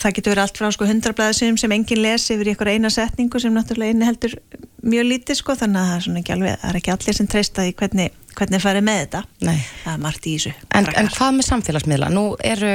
[0.00, 3.54] það getur verið allt frá sko hundrablaðsum sem enginn les yfir einhverja eina setningu sem
[3.54, 4.38] náttúrulega inniheldur
[4.86, 7.28] mjög lítið sko þannig að það er svona ekki alveg það er ekki allir sem
[7.30, 9.22] treysta í hvernig, hvernig farið með þetta.
[9.44, 9.58] Nei.
[9.82, 12.10] það er margt í þessu En, en hvað með samfélagsmiðla?
[12.14, 12.72] Nú eru,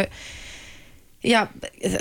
[1.24, 1.46] já,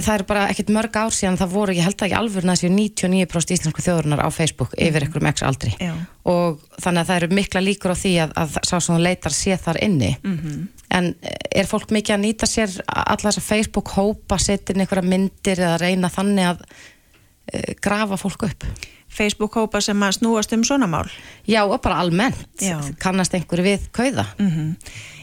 [0.01, 2.71] það er bara ekkert mörg ár síðan það voru, ég held að ekki alveg næstu
[2.73, 5.93] 99% íslensku þjóðurinnar á Facebook yfir einhverjum x aldri Já.
[6.25, 9.37] og þannig að það eru mikla líkur á því að, að sá sem þú leitar
[9.37, 10.69] sé þar inni Mhm.
[10.91, 11.15] en
[11.55, 15.77] er fólk mikið að nýta sér alla þessa Facebook hópa, setja inn einhverja myndir eða
[15.85, 18.65] reyna þannig að uh, grafa fólk upp?
[19.11, 21.09] Facebook hópa sem að snúast um svona mál
[21.47, 22.79] Já, og bara almennt, Já.
[23.03, 24.25] kannast einhverju við kauða?
[24.39, 24.77] Mhm.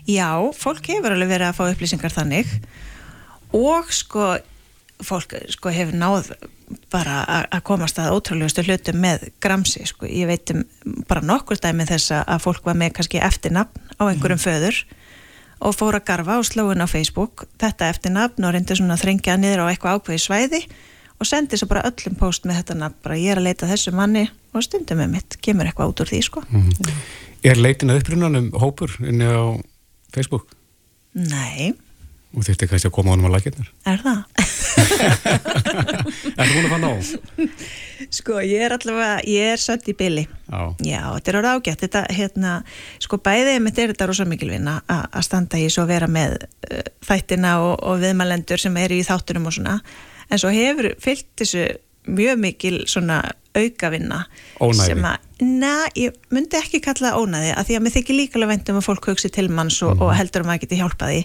[0.08, 2.48] Já, fólk hefur alveg verið að fá upplýsingar þannig
[3.54, 4.38] og sko
[5.04, 6.32] fólk sko hefur náð
[6.92, 10.64] bara að- komast að ótrúlegustu hlutum með gramsi, sko, ég veit um
[11.08, 14.84] bara nokkur dæmi þess að- fólk var með kannski eftirnafn á einhverjum föður
[15.62, 17.48] og fór að garfa og slóin á Facebook.
[17.60, 20.68] Þetta eftirnafn og reyndi svona að þrengja niður á eitthvað ákveði svæði
[21.20, 22.96] og sendi svo bara öllum post með þetta nafn.
[23.04, 26.10] Bara ég er að leita þessu manni og stundum með mitt kemur eitthvað út úr
[26.12, 26.44] því sko.
[27.44, 29.62] Er leitin að upprunanum hópur inni á
[30.14, 30.52] Facebook?
[31.14, 31.74] Nei,
[32.36, 33.70] Og þurfti kannski að koma honum á lakirnar.
[33.88, 34.20] er það?
[36.38, 36.92] Er það búin að fann á?
[38.14, 40.24] Sko, ég er allavega, ég er sött í byli.
[40.48, 40.60] Já.
[40.86, 41.82] Já, þetta er orða ágætt.
[41.86, 42.52] Þetta, hérna,
[43.04, 46.38] sko, bæðið mitt er þetta rosa mikil vinna að að standa í svo vera með
[46.38, 49.80] uh, þættina og, og viðmælendur sem eru í þáttunum og svona.
[50.30, 51.66] En svo hefur fyllt þessu
[52.08, 53.22] mjög mikil svona
[53.58, 54.20] aukavinna.
[54.62, 54.94] Ónæði.
[55.42, 58.78] Na, ég myndi ekki kalla það ónæði að því að mér þykir líka alveg vendum
[58.80, 61.22] að fólk hugsi til manns og, og heldur að maður geti hjálpaði.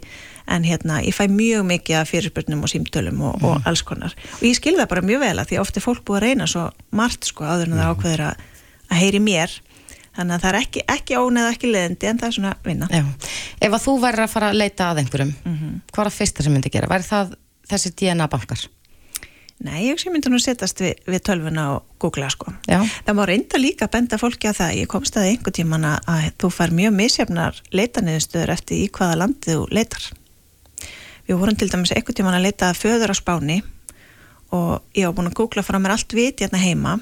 [0.52, 4.14] En hérna, ég fæ mjög mikið af fyrirspurnum og símtölum og, og alls konar.
[4.40, 6.26] Og ég skil það bara mjög vel að því að oft er fólk búið að
[6.26, 8.42] reyna svo margt sko áður en það ákveður að,
[8.88, 9.58] að heyri mér.
[10.12, 12.88] Þannig að það er ekki, ekki óneð ekki leðindi en það er svona vinna.
[12.92, 13.04] Já.
[13.64, 15.70] Ef að þú væri að fara að leita að einhverjum, Mhm.
[19.62, 22.50] Nei, ég sé myndi nú setjast við, við tölvuna og googla sko.
[22.66, 22.80] Já.
[23.06, 24.72] Það má reynda líka að benda fólki að það.
[24.80, 29.20] Ég komst að einhver tíman að, að þú far mjög misjafnar leitaniðstöður eftir í hvaða
[29.22, 30.08] landið þú leitar.
[31.28, 33.60] Við vorum til dæmis einhver tíman að leita föður á spáni
[34.52, 36.96] og ég var búin að googla frá mér allt vit hérna heima.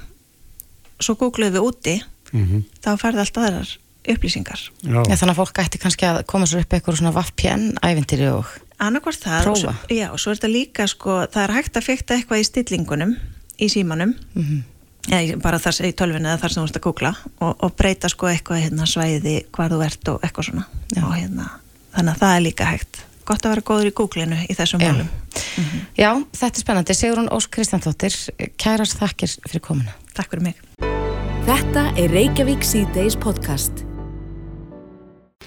[1.01, 1.97] Svo googlaðum við úti,
[2.31, 2.61] Mhm.
[2.85, 3.71] þá færði allt aðrar
[4.07, 4.61] upplýsingar.
[4.85, 5.01] Já.
[5.09, 8.47] Já, þannig að fólk ætti kannski að koma sér upp eitthvað svona VPN-ævintýri og
[8.81, 11.85] Annarkvort það og svo, já, og svo er þetta líka sko, það er hægt að
[11.91, 13.17] fykta eitthvað í stillingunum
[13.61, 14.63] í símanum Mhm.
[15.11, 17.77] eða bara þar sem í tölvinu eða þar sem þú ert að googla og, og
[17.77, 20.65] breyta sko eitthvað hérna svæði hvar þú ert og eitthvað svona.
[21.03, 21.51] Og hérna,
[21.97, 23.03] þannig að það er líka hægt.
[23.31, 25.09] Gott að vera góður í googlinu í þessum málum.
[25.97, 26.95] Já, þetta er spennandi.
[26.97, 28.17] Sigrun Ósk Kristjánsdóttir,
[28.59, 29.93] kærast þakkir fyrir komuna.
[30.17, 30.57] Takk fyrir mig.
[31.47, 33.85] Þetta er Reykjavík C-Days podcast.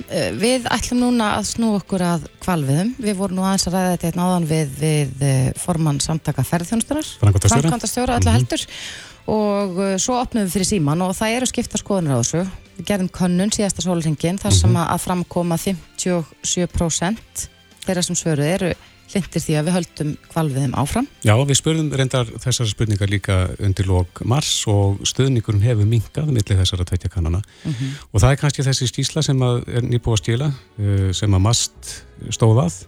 [0.09, 2.93] Eh, Við ætlum núna að snú okkur að kvalviðum.
[3.03, 7.09] Við vorum nú aðeins að ræða þetta einn áðan við, við eh, formann samtaka ferðþjónustunar.
[7.21, 8.17] Framkvæmdastjóra.
[8.17, 8.65] Öllu heldur.
[9.33, 12.41] Og uh, svo opnum við fyrir síman og það eru skipta skoðunir á þessu.
[12.75, 17.45] Við gerðum könnun síðasta sólringin þar sem að framkoma 57%
[17.85, 18.73] þeirra sem svöruð eru
[19.13, 21.09] hlindir því að við höldum kvalviðum áfram.
[21.25, 26.59] Já, við spurðum reyndar þessar spurningar líka undir lók mars og stuðningurinn hefur minkað millir
[26.59, 27.43] þessara tveitja kannana.
[28.11, 31.95] Og það er kannski þessi skýsla sem er nýbúið að skila uh, sem að mast
[32.33, 32.83] stóðað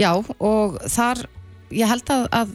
[0.00, 1.26] Já, og þar,
[1.74, 2.54] ég held að, að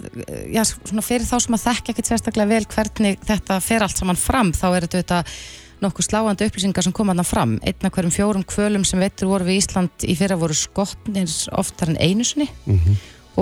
[0.50, 4.20] já, svona fyrir þá sem að þekka ekkert sérstaklega vel hvernig þetta fer allt saman
[4.20, 5.20] fram, þá er þetta
[5.86, 7.58] nokkuð sláandi upplýsingar sem koma þarna fram.
[7.66, 12.00] Einna hverjum fjórum kvölum sem veitur voru við Ísland í fyrra voru skotnir oftar en
[12.02, 12.50] einu sinni.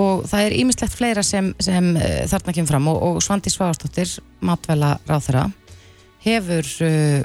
[0.00, 2.88] Og það er ímislegt fleira sem, sem uh, þarna kemur fram.
[2.90, 4.10] Og, og Svandi Svagastóttir,
[4.42, 5.44] matvæla ráþara,
[6.24, 7.22] hefur uh,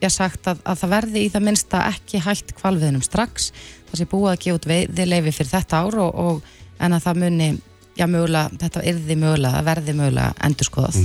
[0.00, 3.52] já, sagt að, að það verði í það minnsta ekki hægt kvalviðnum strax.
[3.90, 7.22] Það sé búið að gefa út veiðileifi fyrir þetta ár og, og en að það
[7.24, 7.50] muni
[7.98, 11.00] já, mögulega, þetta yrði mögulega verði mögulega endurskoðað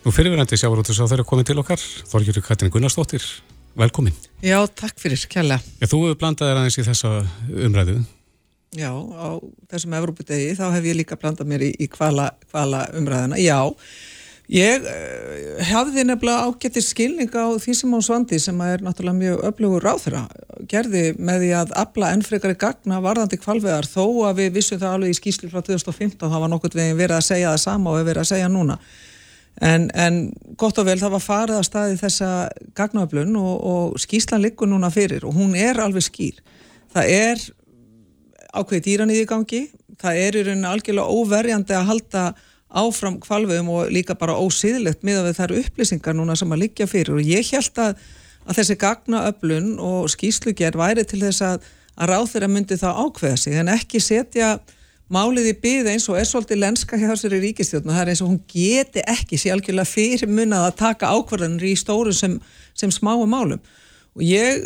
[0.00, 3.24] Nú fyrirverandi sjávarútus á þeirra komið til okkar Þorgjörður Katrin Gunnarsdóttir,
[3.76, 5.20] velkomin Já, takk fyrir.
[5.28, 7.10] Já, þú hefur blandað þér aðeins í þessa
[7.66, 7.98] umræðu
[8.78, 9.28] Já, á
[9.68, 13.40] þessum Evrópudegi þá hef ég líka blandað mér í, í kvala, kvala umræðina.
[13.42, 13.58] Já,
[14.46, 19.44] ég uh, hafði nefnilega ágættir skilning á því sem á Svandi sem er náttúrulega mjög
[19.50, 20.22] öflugur ráþra
[20.70, 25.12] gerði með því að afla ennfrekari gagna varðandi kvalveðar þó að við vissum það alveg
[25.12, 28.22] í skýsli frá 2015 það var nokkurt veginn verið að segja það sama og verið
[28.22, 28.78] að segja núna.
[29.60, 30.20] En, en
[30.56, 32.28] gott og vel það var farið að staði þessa
[32.78, 36.38] gagnaöflun og, og skýslan liggur núna fyrir og hún er alveg skýr.
[36.94, 37.42] Það er
[38.56, 39.60] ákveði dýran í því gangi,
[40.00, 42.24] það er í rauninni algjörlega óverjandi að halda
[42.70, 46.88] áfram kvalveðum og líka bara ósýðilegt með að það eru upplýsingar núna sem að liggja
[46.90, 48.02] fyrir og ég held að,
[48.46, 53.40] að þessi gagnaöflun og skýslugerð væri til þess að, að ráð þeirra myndi það ákveða
[53.42, 54.52] sig en ekki setja
[55.10, 58.30] málið í byð eins og er svolítið lenska hjá ríkistjórn og það er eins og
[58.30, 62.38] hún geti ekki sé algjörlega fyrir munnað að taka ákvarðanir í stóru sem,
[62.74, 63.62] sem smáum málum.
[64.18, 64.64] Og ég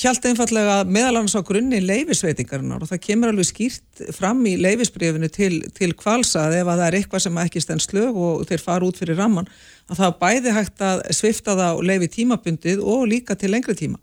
[0.00, 5.28] held einfallega meðal annars á grunni leifisveitingarinnar og það kemur alveg skýrt fram í leifisbrefinu
[5.28, 8.64] til, til kvalsa að ef að það er eitthvað sem ekki stend slög og þeir
[8.64, 9.50] fara út fyrir ramman
[9.92, 14.00] að það bæði hægt að svifta það og leifi tímabundið og líka til lengri tíma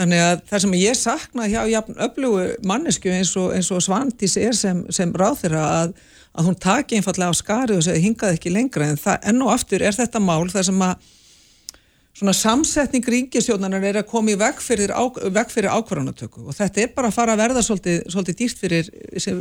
[0.00, 4.38] Þannig að það sem ég sakna hjá jafn öflugu mannesku eins og, eins og Svandís
[4.40, 5.92] er sem, sem ráþyra að,
[6.32, 8.88] að hún taki einfallega á skari og segja hingað ekki lengra.
[8.88, 11.10] En það enn og aftur er þetta mál þar sem að
[12.16, 14.92] svona samsetning ríkisjónanar er að koma í veg fyrir,
[15.52, 18.90] fyrir ákvarðanatöku og þetta er bara að fara að verða svolítið, svolítið dýrt fyrir,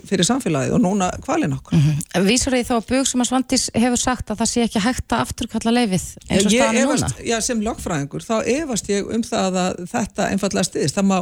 [0.07, 1.75] fyrir samfélagið og núna kvalin okkur.
[1.75, 2.27] Mm -hmm.
[2.29, 5.11] Vísur því þá að bug sem að Svandís hefur sagt að það sé ekki hægt
[5.11, 7.11] að afturkalla leifið eins og staðan núna?
[7.25, 10.95] Já, sem lögfræðingur, þá efast ég um það að þetta einfallega stiðist.
[10.95, 11.19] Það má,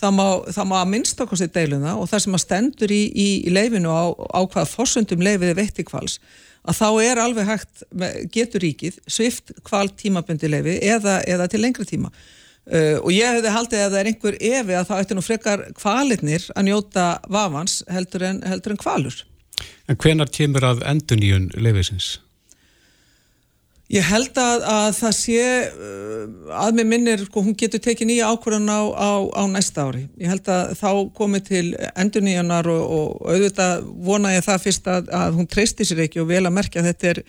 [0.00, 3.02] það má, það má að minnst okkur sér deiluna og það sem að stendur í,
[3.14, 6.20] í, í leifinu á, á hvað fórsöndum leifið er veitt í kvals
[6.64, 7.84] að þá er alveg hægt,
[8.32, 13.54] getur ríkið svift kval tímabundi leifi eða, eða til lengri tíma uh, og ég hefði
[13.54, 17.82] haldið að það er einhver evi að það ætti nú frekar kvalitnir að njóta vafans
[17.92, 19.22] heldur en, heldur en kvalur.
[19.88, 22.14] En hvenar kemur að enduníun leifisins?
[23.92, 26.20] Ég held að, að það sé uh,
[26.56, 30.06] að með minnir, sko, hún getur tekið nýja ákvörðan á, á, á næsta ári.
[30.16, 34.88] Ég held að þá komið til endur nýjanar og, og auðvitað vona ég það fyrst
[34.88, 37.22] að, að hún treysti sér ekki og vel að merkja að þetta er,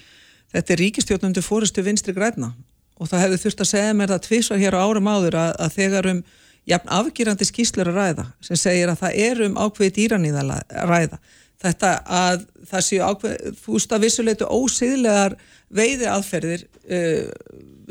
[0.56, 2.53] þetta er ríkistjórnundu fórustu vinstri græna
[2.95, 5.74] og það hefði þurft að segja mér það tvísvar hér á árum áður að, að
[5.76, 6.22] þegar um
[6.70, 11.20] jafn afgjurandi skýslur að ræða sem segir að það er um ákveði dýraníða að ræða.
[11.66, 15.36] Þetta að það séu ákveði, þú veist að vissuleitu ósiðlegar
[15.74, 17.28] veiði aðferðir uh,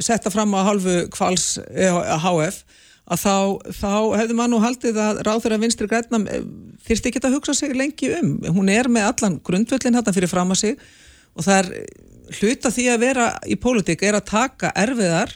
[0.03, 2.65] setta fram á halvu kvals HF
[3.05, 3.37] að þá,
[3.77, 6.21] þá hefði maður nú haldið að ráður að vinstri græna
[6.87, 8.39] þyrst ekki að hugsa sig lengi um.
[8.57, 10.79] Hún er með allan grundvöldin þetta fyrir fram að sig
[11.35, 11.71] og það er
[12.39, 15.35] hluta því að vera í pólitík er að taka erfiðar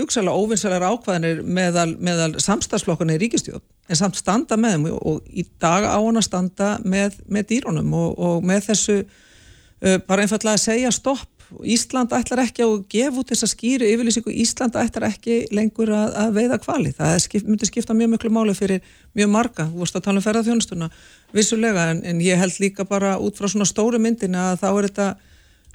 [0.00, 5.44] hugsalega óvinsalega ákvæðanir meðal, meðal samstagsflokkana í ríkistjóð en samt standa með þeim og í
[5.62, 10.56] dag á hann að standa með, með dýrónum og, og með þessu uh, bara einfallega
[10.56, 15.40] að segja stopp Ísland ætlar ekki að gefa út þessa skýru yfirlýsingu, Ísland ætlar ekki
[15.54, 18.84] lengur að, að veiða kvali, það skip, myndi skipta mjög mjög máli fyrir
[19.18, 19.66] mjög marga.
[19.66, 20.90] Þú vorust að tala um ferðarþjónustuna
[21.34, 24.90] vissulega en, en ég held líka bara út frá svona stóru myndin að þá er
[24.90, 25.10] þetta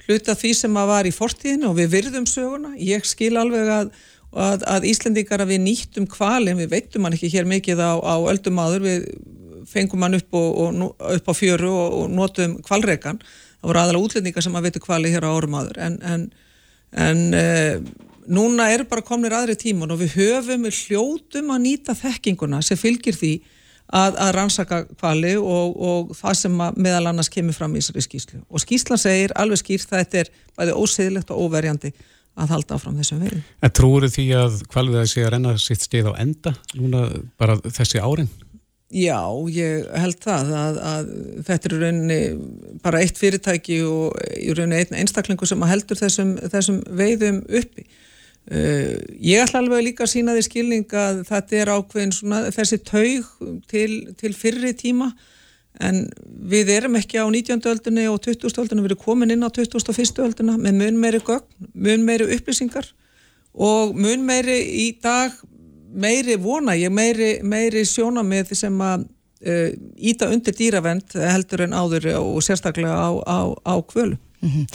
[0.06, 3.96] hluta því sem að var í fortíðinu og við virðum söguna, ég skil alveg að
[4.36, 8.14] að, að Íslandingar að við nýttum kvalin, við veitum hann ekki hér mikið á, á
[8.28, 9.08] öldum áður, við
[9.70, 13.20] fengum hann upp, og, og, upp á fjöru og, og notum kvalreikan,
[13.60, 16.24] það voru aðalega útlendingar sem að veitu kvali hér á árum áður en, en,
[17.06, 17.44] en e,
[18.26, 22.80] núna eru bara komnir aðri tíman og við höfum, við hljótum að nýta þekkinguna sem
[22.80, 23.34] fylgir því
[23.86, 28.62] að, að rannsaka kvali og það sem meðal annars kemur fram í þessari skýslu og
[28.62, 31.92] skýsla segir alveg skýrt það þetta er bæði óseðilegt og óverjandi
[32.36, 33.44] að halda áfram þessum veginn.
[33.64, 37.06] En trúur því að kvalviðaði sé að renna sitt stið á enda núna
[37.40, 38.28] bara þessi árin?
[38.94, 39.18] Já,
[39.50, 41.06] ég held það að, að
[41.48, 42.18] þetta er rauninni
[42.84, 47.86] bara eitt fyrirtæki og í rauninni einn einstaklingu sem heldur þessum, þessum veiðum uppi.
[48.46, 52.78] Uh, ég ætla alveg líka að sína því skilning að þetta er ákveðin svona, þessi
[52.86, 53.32] taug
[53.66, 55.10] til, til fyrri tíma
[55.82, 56.04] en
[56.46, 57.58] við erum ekki á 19.
[57.66, 58.46] öldunni og 20.
[58.62, 60.22] öldunni, við erum komin inn á 21.
[60.22, 62.86] ölduna með mun meiri gögn, mun meiri upplýsingar
[63.52, 65.34] og mun meiri í dag
[65.96, 72.12] meiri vona ég, meiri, meiri sjónamið sem að uh, íta undir dýravend heldur en áður
[72.20, 74.18] og sérstaklega á, á, á kvölu.
[74.44, 74.66] Mm -hmm.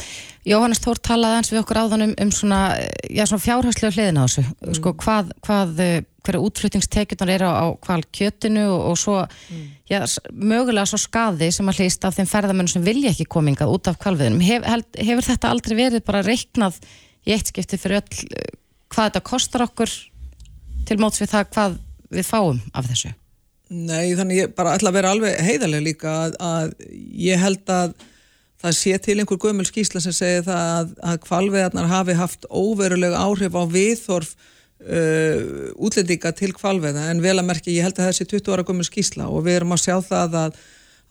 [0.45, 4.43] Jóhannes Tór talaði eins við okkur áðan um, um svona, svona fjárhærslega hliðin á þessu,
[4.43, 4.73] mm.
[4.73, 5.69] sko hvað, hvað
[6.25, 9.67] hverju útflutningstekjunar eru á, á kval kjötinu og, og svo mm.
[9.89, 10.01] já,
[10.33, 13.99] mögulega svo skadi sem að hlýst af þeim ferðamennu sem vilja ekki komingað út af
[14.01, 14.41] kvalviðinum.
[14.41, 14.65] Hef,
[14.97, 16.81] hefur þetta aldrei verið bara reiknað
[17.25, 18.25] í eitt skipti fyrir öll
[18.91, 19.93] hvað þetta kostar okkur
[20.87, 23.11] til móts við það hvað við fáum af þessu?
[23.71, 26.73] Nei, þannig ég bara ætla að vera alveg heiðarlega líka að, að
[27.23, 27.93] ég held að
[28.61, 33.21] það sé til einhver gömul skísla sem segir það að, að kvalveðarnar hafi haft óverulega
[33.23, 38.17] áhrif á viðþorf uh, útlendinga til kvalveða en vel að merkja ég held að það
[38.19, 40.61] sé 20 ára gömul skísla og við erum að sjá það að,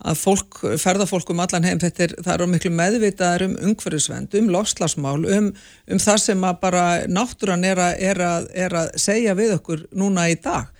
[0.00, 4.50] að fólk, ferðarfólk um allan heim þetta er, það eru miklu meðvitaðar um umhverfisvend, um
[4.54, 5.50] loslasmál um,
[5.90, 8.22] um það sem að bara náttúran er að, er
[8.66, 10.70] er að segja við okkur núna í dag.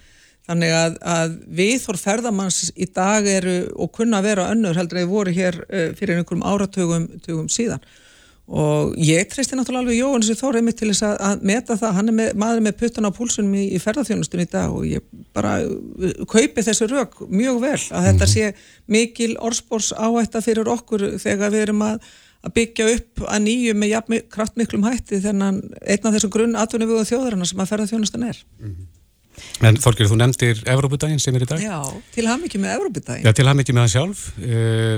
[0.48, 5.04] Þannig að, að við þór ferðamanns í dag eru og kunna vera önnur heldur að
[5.04, 7.84] við vorum hér uh, fyrir einhverjum áratögum síðan
[8.50, 12.10] og ég treysti náttúrulega alveg Jóhannes Þór einmitt til þess að, að meta það, hann
[12.10, 15.04] er með, maður með puttan á púlsunum í, í ferðarþjónustunni í dag og ég
[15.36, 18.32] bara uh, kaupi þessu rauk mjög vel að þetta mhm.
[18.32, 22.10] sé mikil orðspórs áhætta fyrir okkur þegar við erum að,
[22.42, 26.90] að byggja upp að nýju með jafn, kraftmiklum hætti þennan einn af þessum grunn atvinnum
[26.96, 28.42] við þjóðarana sem að ferðarþjónustan er.
[28.58, 28.90] Mm -hmm.
[29.64, 31.60] En Þorgir, þú nefndir Evrópudaginn sem er í dag?
[31.62, 31.80] Já,
[32.14, 33.26] til hafmyggjum með Evrópudaginn.
[33.26, 34.22] Já, til hafmyggjum með það sjálf.
[34.40, 34.96] Eh,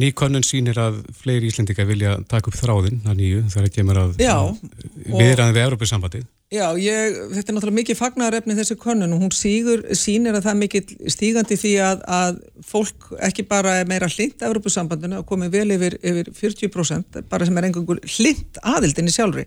[0.00, 4.06] Nýkonnun sínir að fleiri íslendika vilja taka upp þráðinn að nýju, það er ekki meira
[4.08, 6.26] að viðraðin við Evrópusambandið.
[6.48, 10.54] Já, ég, þetta er náttúrulega mikið fagnarefni þessi konnun og hún sígur, sínir að það
[10.54, 15.52] er mikið stígandi því að, að fólk ekki bara er meira hlind Evrópusambandinu og komið
[15.58, 19.44] vel yfir, yfir 40% bara sem er engangur hlind aðildinni sjálfri.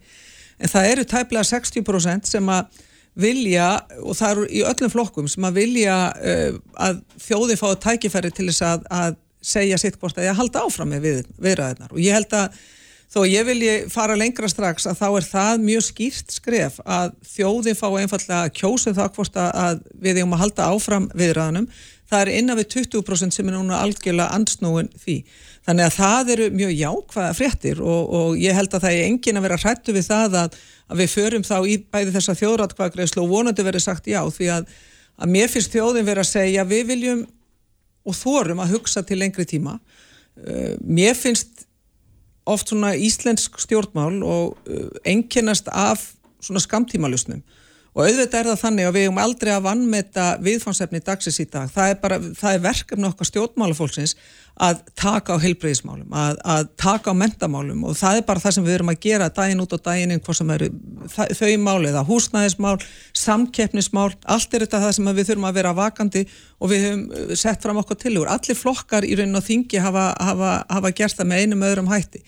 [0.62, 2.86] En það eru tæplega 60% sem að
[3.20, 8.32] vilja, og það eru í öllum flokkum sem að vilja uh, að þjóði fá tækifæri
[8.36, 12.00] til þess að, að segja sitt hvort að ég halda áfram með við, viðræðinar og
[12.04, 12.60] ég held að
[13.12, 17.74] þó ég vilji fara lengra strax að þá er það mjög skýrt skref að þjóði
[17.76, 21.68] fá einfallega að kjósa um það hvort að við eigum að halda áfram viðræðanum
[22.12, 25.22] það er innan við 20% sem er núna algjörlega ansnúin því.
[25.68, 29.40] Þannig að það eru mjög jákvæða fréttir og, og ég held að það er engin
[29.40, 30.58] að vera hrættu við það að
[30.92, 34.72] að við förum þá í bæði þessa þjóðratkvæðgreðslu og vonandi verið sagt já því að,
[35.22, 37.26] að mér finnst þjóðin verið að segja við viljum
[38.02, 39.78] og þórum að hugsa til lengri tíma.
[40.42, 41.66] Uh, mér finnst
[42.50, 46.10] oft svona íslensk stjórnmál og uh, enginnast af
[46.42, 47.44] svona skamtímalusnum
[47.92, 51.72] og auðvitað er það þannig að við hefum aldrei að vannmeta viðfansefni dagsins í dag.
[51.74, 54.14] Það er, bara, það er verkefni okkar stjórnmálafólksins
[54.62, 58.68] að taka á heilbreyðismálum að, að taka á mentamálum og það er bara það sem
[58.68, 60.70] við erum að gera daginn út og daginn inn hvað sem eru
[61.12, 62.78] þau mál eða húsnæðismál,
[63.24, 64.08] samkeppnismál.
[64.24, 66.24] Allt er þetta það sem við þurfum að vera vakandi
[66.60, 69.84] og við höfum uh, sett fram okkur til úr allir flokkar í rauninu og þingi
[69.84, 72.24] hafa, hafa, hafa gert það með einum öðrum hætti.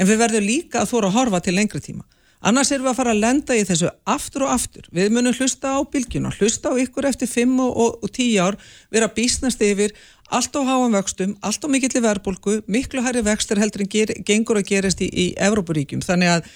[0.00, 2.06] En við verðum líka að þóra að horfa til lengri tíma
[2.42, 4.88] Annars erum við að fara að lenda í þessu aftur og aftur.
[4.90, 8.58] Við munum hlusta á bylgjuna, hlusta á ykkur eftir 5 og 10 ár,
[8.90, 9.94] vera bísnast yfir
[10.32, 14.14] allt á háum vöxtum, allt á mikill í verbulgu, miklu hæri vextur heldur en ger,
[14.26, 16.02] gengur að gerast í, í Evrópuríkjum.
[16.02, 16.48] Þannig að,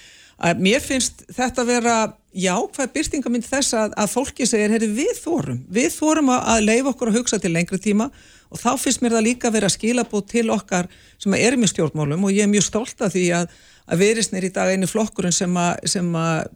[0.49, 1.97] að mér finnst þetta að vera
[2.37, 6.91] jákvæð byrtingamind þess að, að fólki segir, herri við þórum, við þórum að, að leifa
[6.91, 8.09] okkur að hugsa til lengri tíma
[8.51, 12.27] og þá finnst mér það líka að vera skilabót til okkar sem erum í stjórnmálum
[12.27, 13.49] og ég er mjög stolt af því að,
[13.87, 16.49] að viðrisnir í dag einu flokkurinn sem að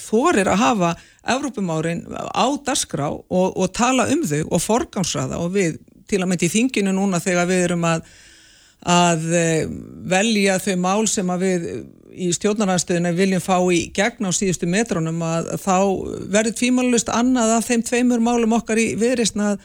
[0.00, 0.90] þorir að hafa
[1.32, 5.78] Evrópumárin á dasgrá og, og tala um þau og forgámsraða og við
[6.10, 8.04] til að mynda í þinginu núna þegar við erum að,
[8.92, 9.66] að eh,
[10.12, 11.68] velja þau mál sem að við
[12.12, 15.76] í stjórnarhanstöðinu viljum fá í gegn á síðustu metrónum að þá
[16.34, 19.62] verður tvímálust annað af þeim tveimur málum okkar í viðrisna að,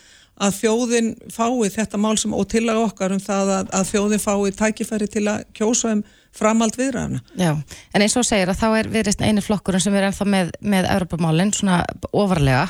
[0.48, 4.24] að þjóðin fái þetta mál sem og til að okkar um það að, að þjóðin
[4.24, 6.06] fái tækifæri til að kjósa um
[6.38, 7.24] framald viðræðana.
[7.40, 10.54] Já, en eins og segir að þá er viðreist einu flokkurinn sem er ennþá með,
[10.62, 11.82] með Europamálinn svona
[12.12, 12.68] ofarlega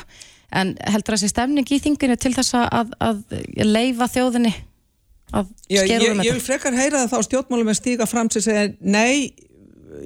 [0.58, 3.20] en heldur þessi stemning í þinginu til þess að, að
[3.66, 4.54] leifa þjóðinni
[5.36, 6.36] að ég, um ég þetta?
[6.38, 9.34] vil frekar heyra það þá stjórnmálum að stíga fram sem segja nei,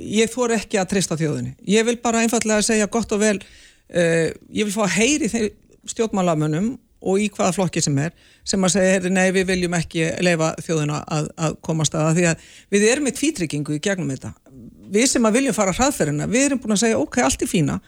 [0.02, 1.54] ég þór ekki að treysta þjóðinni.
[1.70, 5.30] Ég vil bara einfallega segja gott og vel, uh, ég vil fá að heyri
[5.92, 8.12] stjórnmálamönnum og í hvaða flokki sem er
[8.48, 12.12] sem að segja, nei við viljum ekki leifa þjóðina að, að komast að.
[12.18, 14.32] Því að við erum með tvítryggingu í gegnum þetta.
[14.92, 17.80] Við sem að viljum fara hraðferðina við erum búin að segja ok, allt er fína.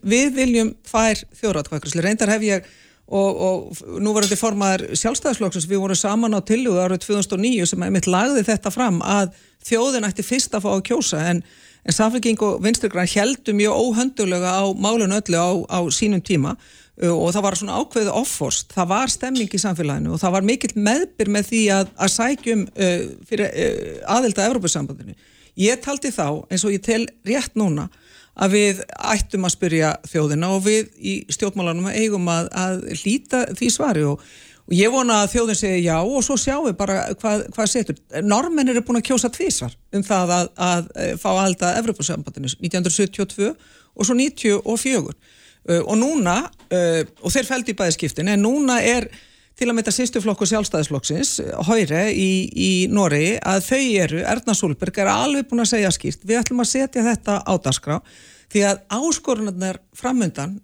[0.00, 2.68] Við, viljum fær þjóðratkvækrisli reyndar hef ég
[3.12, 7.84] og, og nú var þetta formaður sjálfstæðisflokksins við vorum saman á tillugu árið 2009 sem
[7.84, 9.34] að mitt lagði þetta fram að
[9.66, 11.42] þjóðin ætti fyrst að fá að kjósa en,
[11.82, 16.54] en Samfélking og Vinstrigrann heldum mjög óhöndulega á málun öllu á, á sínum tíma
[17.00, 20.72] og það var svona ákveðu offorst, það var stemming í samfélaginu og það var mikill
[20.76, 25.16] meðbyr með því að, að sækjum uh, fyrir uh, aðelda Evrópussambandinu.
[25.60, 27.88] Ég taldi þá, eins og ég tel rétt núna,
[28.32, 33.68] að við ættum að spyrja þjóðina og við í stjórnmálanum eigum að, að hlýta því
[33.72, 34.22] svari og,
[34.68, 38.00] og ég vona að þjóðin segja já og svo sjáum við bara hvað, hvað setur.
[38.24, 43.52] Normenn eru búin að kjósa tvísvar um það að, að, að fá aðelda Evrópussambandinu 1972
[43.52, 45.41] og svo 94 Uh,
[45.86, 49.08] og núna, uh, og þeir fældi í bæðiskiptin, en núna er
[49.58, 51.36] til að mynda sýstuflokku sjálfstæðisflokksins
[51.68, 56.24] Høyre í, í Noregi að þau eru, Erna Solberg er alveg búin að segja skýrt,
[56.26, 58.00] við ætlum að setja þetta á dagskrá,
[58.52, 60.58] því að áskorunarnar framöndan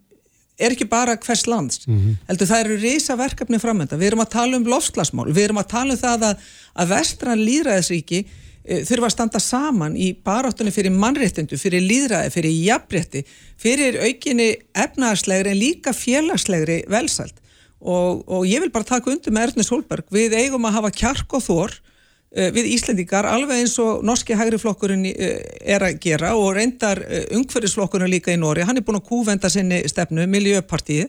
[0.59, 1.85] er ekki bara hvers lands,
[2.27, 5.71] heldur það eru reysa verkefni framöndan, við erum að tala um lofslagsmál, við erum að
[5.71, 10.93] tala um það að, að vestran líðræðisríki eh, þurfa að standa saman í baráttunni fyrir
[10.95, 13.25] mannréttindu, fyrir líðræði, fyrir jafnrétti,
[13.61, 17.39] fyrir aukinni efnahagslegri en líka félagslegri velsælt
[17.81, 21.39] og, og ég vil bara taka undir með Erni Solberg, við eigum að hafa kjark
[21.39, 26.35] og þór uh, við Íslendingar alveg eins og norski hægri flokkurinn uh, er að gera
[26.37, 27.01] og reyndar
[27.39, 31.09] ungferðisflokkurinn líka í Nóri, hann er búin að kúvenda sinni stefnu, Miljöpartíð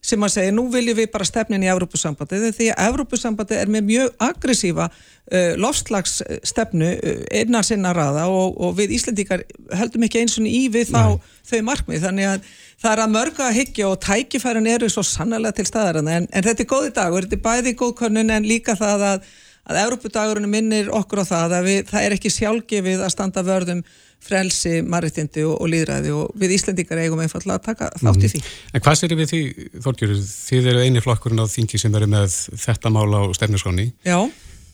[0.00, 2.46] sem að segja, nú viljum við bara stefnin í Evrópusambandið.
[2.56, 8.78] Því að Evrópusambandið er með mjög aggressífa uh, lofslagsstefnu uh, innan sinna raða og, og
[8.78, 9.44] við Íslendingar
[9.76, 11.20] höldum ekki eins og í við þá
[11.50, 15.58] þau markmið, þannig að það er að mörga að hyggja og tækifærin eru svo sannlega
[15.58, 19.04] til staðar en, en þetta er góði dagur, þetta er bæði góðkönnun en líka það
[19.10, 19.26] að,
[19.68, 23.84] að Evrópudagurinn minnir okkur á það að við, það er ekki sjálfgefið að standa vörðum
[24.20, 28.42] frelsi, marittindi og, og líðræði og við Íslendingar eigum einfallega að taka þátt í því.
[28.74, 29.40] En hvað sér við því,
[29.86, 33.90] Þorgjörður, þið eru eini flokkurinn á þingi sem verður með þetta mál á stefnusgráni.
[34.04, 34.20] Já,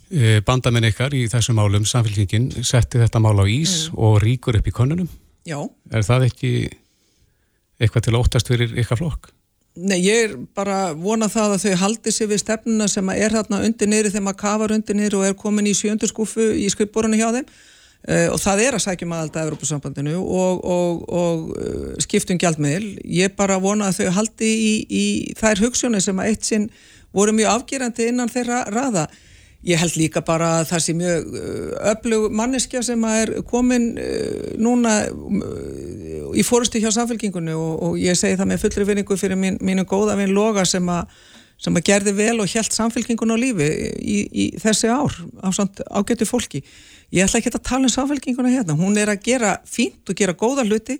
[0.07, 4.69] Eh, Bandamenn ykkar í þessum málum, samfélkingin, setti þetta mál á ís og ríkur upp
[4.69, 5.09] í konunum.
[5.43, 5.59] já.
[5.91, 6.51] Er það ekki
[7.81, 9.33] eitthvað til að óttast fyrir ykkar flokk?
[9.77, 13.65] Nei, ég er bara vona það að þau haldi sig við stefnuna sem er þarna
[13.67, 17.19] undir niður þegar maður kafar undir niður og er komin í sjöndu skúfu í skrifborunni
[17.21, 17.51] hjá þeim
[18.07, 23.01] og það er að sækjum aðalda Evropasambandinu og, og, og uh, skiptum gjaldmiðl.
[23.03, 25.07] Ég bara vona að þau haldi í, í
[25.39, 26.69] þær hugsunni sem að eitt sinn
[27.17, 29.09] voru mjög afgerandi innan þeirra raða.
[29.67, 33.89] Ég held líka bara að það sé mjög uh, öflug manneskja sem að er komin
[34.63, 35.01] núna
[36.37, 39.87] í fórustu hjá samfélkingunni og, og ég segi það með fullri vinningu fyrir mín, mínu
[39.89, 41.11] góða vinn Loga sem að,
[41.59, 45.83] sem að gerði vel og held samfélkingun á lífi í, í þessi ár á samt
[45.91, 46.63] ágættu fólki.
[47.15, 50.35] Ég ætla ekki að tala um samfélkinguna hérna, hún er að gera fínt og gera
[50.35, 50.99] góða hluti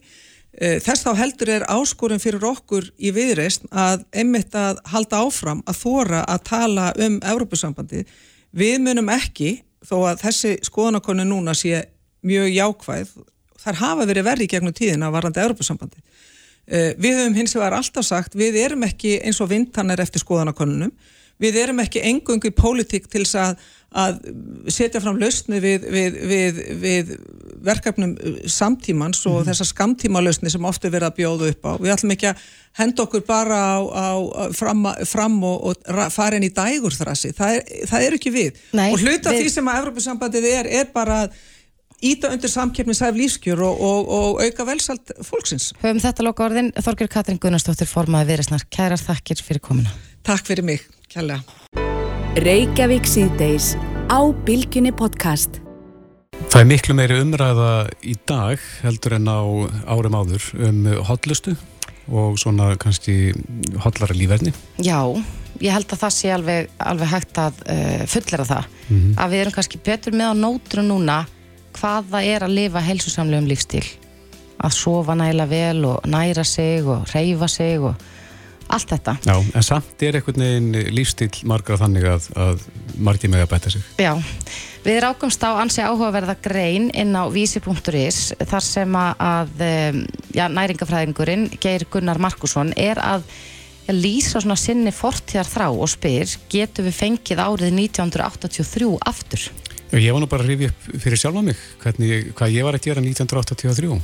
[0.57, 5.61] Eh, Þess þá heldur er áskorun fyrir okkur í viðreist að einmitt að halda áfram
[5.69, 8.07] að þóra að tala um Evrópusambandið.
[8.57, 11.83] Við munum ekki, þó að þessi skoðanakonu núna sé
[12.25, 13.11] mjög jákvæð,
[13.67, 16.01] þar hafa verið verri gegnum tíðina varandi Evrópusambandið.
[16.67, 20.95] Eh, Við höfum hins vegar alltaf sagt, við erum ekki eins og vintanir eftir skoðanakonunum,
[21.37, 24.19] við erum ekki engungu í pólitík til þess að, að
[24.69, 27.13] setja fram lausni við, við, við, við
[27.67, 28.13] verkefnum
[28.51, 29.49] samtímans og Mhm.
[29.49, 31.73] þessar skamtímalösni sem ofta er verið að bjóða upp á.
[31.81, 32.45] Við ætlum ekki að
[32.77, 34.09] henda okkur bara á, á,
[34.53, 37.33] fram, fram og, og ra- fara inn í dægur þrasi.
[37.33, 38.61] Það það er ekki við.
[38.77, 41.39] Nei, og hluta því sem að Evropasambandið er, er bara að
[42.05, 45.71] íta undir samkeppnisæf lífskjör og, og, og auka velsalt fólksins.
[45.81, 49.97] Höfum þetta loka orðin, Þorgjör Katrin Gunnarsdóttir formaði viðresnar, kærar þakkir fyrir komuna.
[50.23, 51.96] Takk fyrir mig, kjærlega.
[52.37, 53.71] Reykjavík síðdeis
[54.13, 55.55] á Bilginni podcast.
[56.53, 57.69] Það er miklu meiri umræða
[58.05, 59.41] í dag heldur en á
[59.89, 61.55] árum áður um hotlustu
[62.13, 63.33] og svona kannski
[63.81, 64.53] hotlara lífverðni.
[64.85, 65.01] Já,
[65.65, 68.69] ég held að það sé alveg, alveg hægt að uh, fullera það.
[69.17, 71.19] Að við erum kannski betur með á nótru núna
[71.81, 73.87] hvað það er að lifa helsusamlegum lífstíl.
[74.61, 77.97] Að sofa nægilega vel og næra sig og reyfa sig og
[78.73, 79.17] allt þetta.
[79.27, 82.65] Já, en samt er einhvern veginn lífstíl margra þannig að, að
[82.99, 83.85] margir með að bæta sig.
[84.03, 84.13] Já,
[84.87, 89.53] við rákumst á ansi áhugaverða grein inn á vísi.is þar sem að,
[90.35, 93.27] já, næringafræðingurinn Geir Gunnar Markusson er að
[93.93, 99.49] lýsa svona sinni fortíðar þrá og spyr getur við fengið árið 1983 aftur?
[99.93, 102.79] Já, Ég var nú bara að rifja upp fyrir sjálfa mig hvernig, hvað ég var
[102.79, 104.01] að gera 1983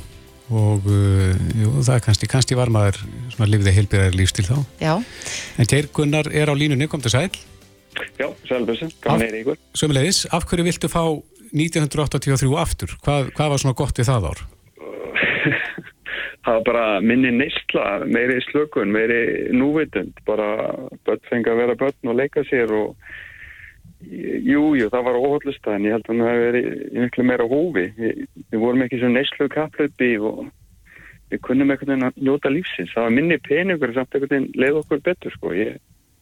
[0.51, 2.99] og uh, jú, það er kannski, kannski var maður
[3.33, 4.57] svona lifiði heilbyrðar lífstíl þá.
[4.81, 4.93] Já,
[5.61, 7.29] En Geir Gunnar er á línunni, kom til sæl.
[8.17, 9.59] Já, sælbessi, gaman er ykkur.
[9.77, 11.03] Sömulegis, af hverju viltu fá
[11.53, 12.95] 1983 aftur?
[13.05, 14.43] Hvað, hvað var svona gott við það ár?
[16.43, 20.73] Það var bara minni neysla, meiri slökun, meiri núvitund, bara
[21.07, 22.97] börn fengi að vera börn og leika sér og
[24.03, 27.85] jú, jú, það var óhaldlust en ég held að það hefði verið miklu meira hófi.
[27.97, 30.45] Við, við vorum ekki svo neyslu kapplöpi og
[31.31, 32.93] við kunnum einhvern veginn að njóta lífsins.
[32.93, 35.53] Það var minni peningur samt einhvern veginn leið okkur betur, sko.
[35.57, 35.77] Ég,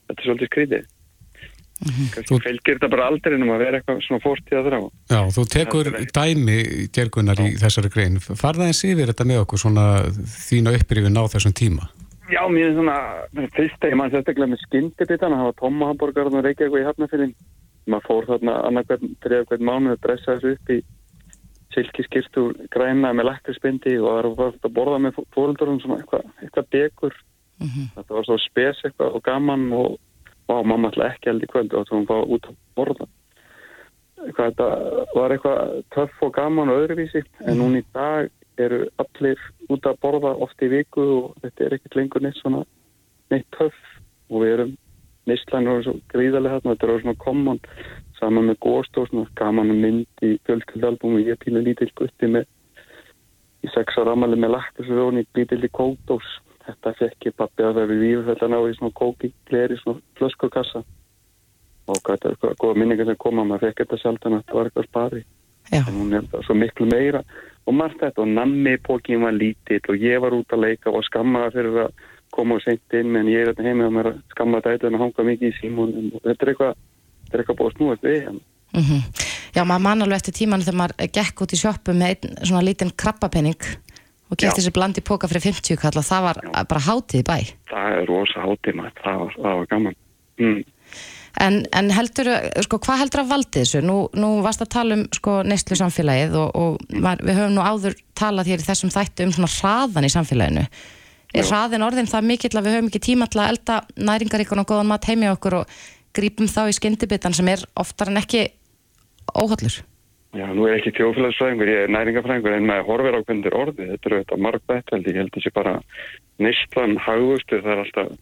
[0.07, 0.89] þetta er svolítið skrítið.
[1.81, 4.79] Kannski Þú- fylgir þetta bara aldrei um að vera eitthvað svona fórtíða þrá.
[5.09, 6.57] Já, þú tekur dæmi,
[6.93, 8.19] Geir Gunnar, í þessari grein.
[8.21, 11.89] Farða eins yfir þetta með okkur svona þína upprifin á þessum tíma.
[12.31, 12.97] Já, mér er svona,
[13.57, 13.81] fyrst
[17.85, 17.91] það var.
[17.91, 18.83] Maður fór þarna
[19.23, 20.81] þriða hvern mánuð að dressa þessu upp í
[21.71, 27.15] silkiskirtu græna með lækturspindi og það var að borða með fóröldurum svona eitthvað, eitthvað degur.
[27.95, 29.97] Þetta var svo spes eitthvað og gaman og
[30.49, 33.07] vá, mamma ætla ekki held í kvöld og hún fá út að borða.
[34.21, 34.67] Eitthvað, þetta
[35.15, 38.29] var eitthvað töff og gaman og öðruvísi en núna í dag
[38.61, 39.39] eru allir
[39.71, 42.65] út að borða oft í viku og þetta er ekkert lengur neitt svona
[43.31, 43.77] neitt töff
[44.29, 44.73] og við erum
[45.29, 47.59] neistlæn og svo gríðarlega þarna þetta er svona common
[48.19, 52.47] saman með góðstóð svona gaman mynd í fjölskyldalbum og ég píla lítill gutti með
[53.61, 57.77] í sex ára amali með laktusrón í lítill í kótós þetta fekk ég pappi að
[57.81, 60.83] vera í vífurfellan á í svona kóki gleri svona flöskukassa
[61.89, 64.69] og hvað þetta er góða minningar sem koma maður fekk þetta sjaldan að þetta var
[64.69, 65.23] eitthvað spari
[65.71, 67.23] já, en hún er það svo miklu meira.
[67.69, 71.05] Og margt þetta og nammi pókin var lítill og ég var út að leika og
[71.07, 74.23] skammaða fyrir að koma og seint inn menn ég er þetta heima og mér að
[74.35, 77.71] skamma þetta að hanga mikið í símónum og þetta er eitthvað þetta er eitthvað búið
[77.71, 81.59] að snúast við mm já, maður man alveg eftir tímanu þegar maður gekk út í
[81.59, 83.69] sjoppu með einn svona lítinn krabbapenning
[84.31, 84.45] og Já.
[84.45, 87.37] kefti sér blandi póka fyrir 50 kall og það var bara hátíð í bæ.
[87.71, 89.97] það er rosa hátíma, það var, það var gaman
[90.39, 90.61] mm.
[91.41, 92.27] En, en heldur,
[92.65, 93.79] sko, hvað heldur að valdi þessu?
[93.87, 97.63] Nú, nú varst að tala um sko, neyslu samfélagið og, og maður, við höfum nú
[97.63, 100.65] áður talað hér í þessum þættu um svona hraðan í samfélaginu.
[101.31, 104.67] Er hraðin orðin það mikill að við höfum ekki tíma til að elda næringaríkun og
[104.67, 105.77] góðan mat heimi okkur og
[106.15, 108.49] grípum þá í skyndibittan sem er oftar en ekki
[109.31, 109.77] óhallur?
[110.31, 114.07] Já, nú er ekki þjóðfélagsfræðingur, ég er næringafræðingur en maður horfir á hvernig orði, þetta
[114.07, 115.73] er auðvitað margbætt held ég, held þessi bara
[116.39, 118.13] neistlan hagvöxtu, það er alltaf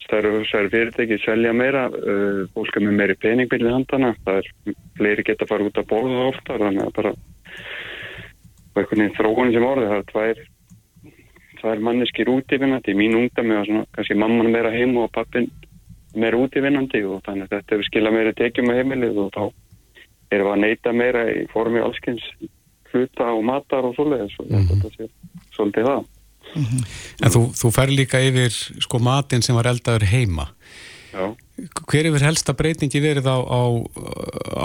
[0.00, 5.44] stærri fyrirtæki selja meira, uh, fólk er með meiri peningbyrði handana, það er fleiri geta
[5.44, 7.12] að fara út að borða oftar, þannig að bara
[8.80, 10.42] einhvern veginn þróun sem orði, það er tvær
[11.60, 15.50] tvær manneskir útífinnandi, mín ungdami og svona, kannski mamman meira heim og pappin
[16.16, 19.42] meira útífinnandi og þannig að þetta hefur skilað meira tekjum með heimilið og þá
[20.30, 22.24] erum við að neyta meira í formi allskins
[22.90, 25.10] hluta og matar og svoleiðis og held að þetta sé
[25.54, 26.08] svolítið það.
[27.22, 30.48] En þú, þú fær líka yfir sko matinn sem var eldaður heima.
[31.12, 31.28] Já.
[31.90, 33.62] Hver yfir helsta breytingi verið á, á,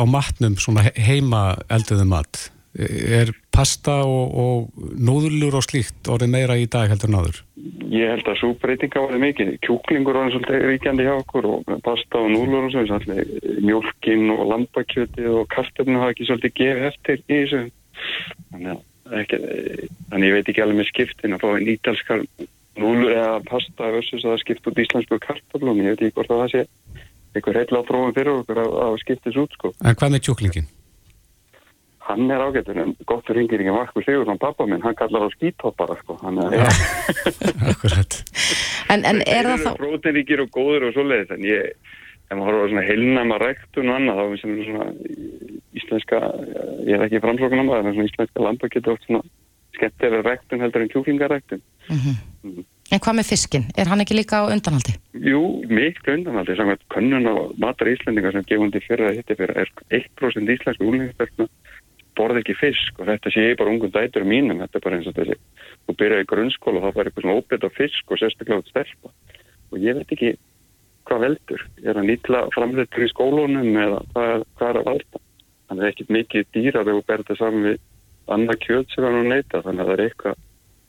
[0.02, 2.48] á matnum, svona he- heima elduðu mat?
[2.76, 7.38] Er pasta og, og núðlur og slíkt orðið meira í dag heldur en áður?
[7.88, 9.54] Ég held að svo breytinga var mikið.
[9.64, 13.24] Kjúklingur var svolítið ríkjandi hjá okkur og pasta og núlur og svo, allir
[13.64, 17.64] mjölkin og lambakjöti og kartöfnu hafa ekki svolítið gefið eftir í þessu.
[18.52, 18.84] Þannig
[19.22, 19.42] ekki,
[20.12, 22.26] þannig ég veit ekki alveg með skiptin að fá einn ítalskar
[22.76, 25.80] núlur eða pasta versus að það skipt út íslensku kartöflum.
[25.80, 26.66] Ég veit ekki hvort að það sé
[27.36, 29.72] eitthvað reyðla á þróum fyrir okkur að, að skiptis út sko.
[29.80, 30.74] En hvað með kjúklingin?
[32.06, 35.30] Hann er ágættur en gott fyrir hringir ekki Markus Sigurðsson pappa minn, hann kallar á
[35.34, 36.20] skítoppara sko.
[36.22, 36.54] Hann er
[37.72, 38.18] Akkurat.
[38.94, 39.72] En, en er það þá...
[39.80, 41.74] Prótinríkir og góður og svoleiðis en ég,
[42.30, 44.88] ef maður horfa svona heilnæma rektun og annað þá finnst mér svona
[45.82, 46.22] íslenska,
[46.86, 49.26] ég er ekki framsóknum að það, svona íslenska lamba getur oft svona
[49.76, 51.62] skemmtilega rektun heldur en kjúklingarektun.
[52.94, 53.66] En hvað með fiskin?
[53.74, 54.94] Er hann ekki líka á undanhaldi?
[55.26, 55.42] Jú,
[55.74, 59.58] miklu undanhaldi, samkvæmt könnun á matar íslendingar sem gefundi fyrir að hitti fyrir
[62.16, 64.78] 1% íslensku úrlengisverkna borði ekki fisk og þetta sé ég bara ungum dætur mínum, þetta
[64.78, 65.36] er bara eins og þessi
[65.86, 68.70] þú byrjaði í grunnskóla og þá var eitthvað svona óbyrð á fisk og sérstaklega út
[68.72, 69.12] stelpa.
[69.72, 70.32] Og ég veit ekki
[71.06, 71.66] hvað veldur.
[71.84, 75.22] Er að nýtla framleitur í skólunum eða hvað, hvað er að valda?
[75.66, 77.78] Þannig að það er ekkit mikið dýra þegar þú berði það saman við
[78.36, 80.44] annað kjöld sem er að neyta þannig að það er eitthvað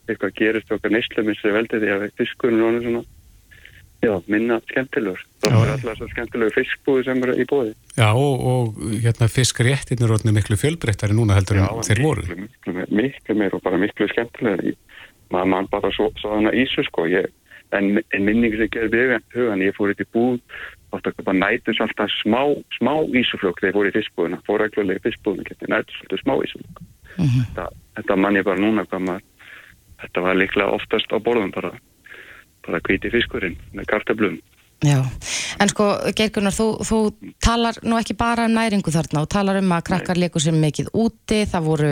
[0.07, 3.01] eitthvað gerist okkar neyslumis sem veldi því að svona
[4.03, 5.23] já, minna skemmtilegur.
[5.43, 10.03] Það er alltaf svo skemmtilegur fiskbúði sem er í bóði Já, og, og hérna fiskréttin
[10.05, 12.25] er orðinu miklu fjölbreyttari núna heldur en þeir voru.
[12.29, 14.77] miklu, miklu, miklu meir og bara miklu skemmtilegur.
[15.33, 17.07] Maður mann bara svo, svo hana ísu sko.
[17.11, 17.31] Ég,
[17.75, 20.59] en, en minning sem gerði við hugan, ég fór eitthvað búð
[20.95, 22.41] átt að bara nætus alltaf smá,
[22.77, 26.37] smá ísuflokk þegar ég fór í fiskbúðina, fór reglulega í fiskbúðina geti nætus alltaf smá
[26.45, 26.85] ísuflokk.
[27.17, 27.65] Þetta,
[27.97, 29.25] þetta mann ég bara núna maður
[30.01, 31.73] þetta var líklega oftast á borðum bara,
[32.67, 34.37] bara hvíti fiskurinn með kartablum
[34.85, 34.99] Já,
[35.57, 36.97] en sko Geirgunar, þú, þú
[37.41, 40.91] talar nú ekki bara um næringu þarna og talar um að krakkar leikur sér mikið
[40.93, 41.89] úti, það voru,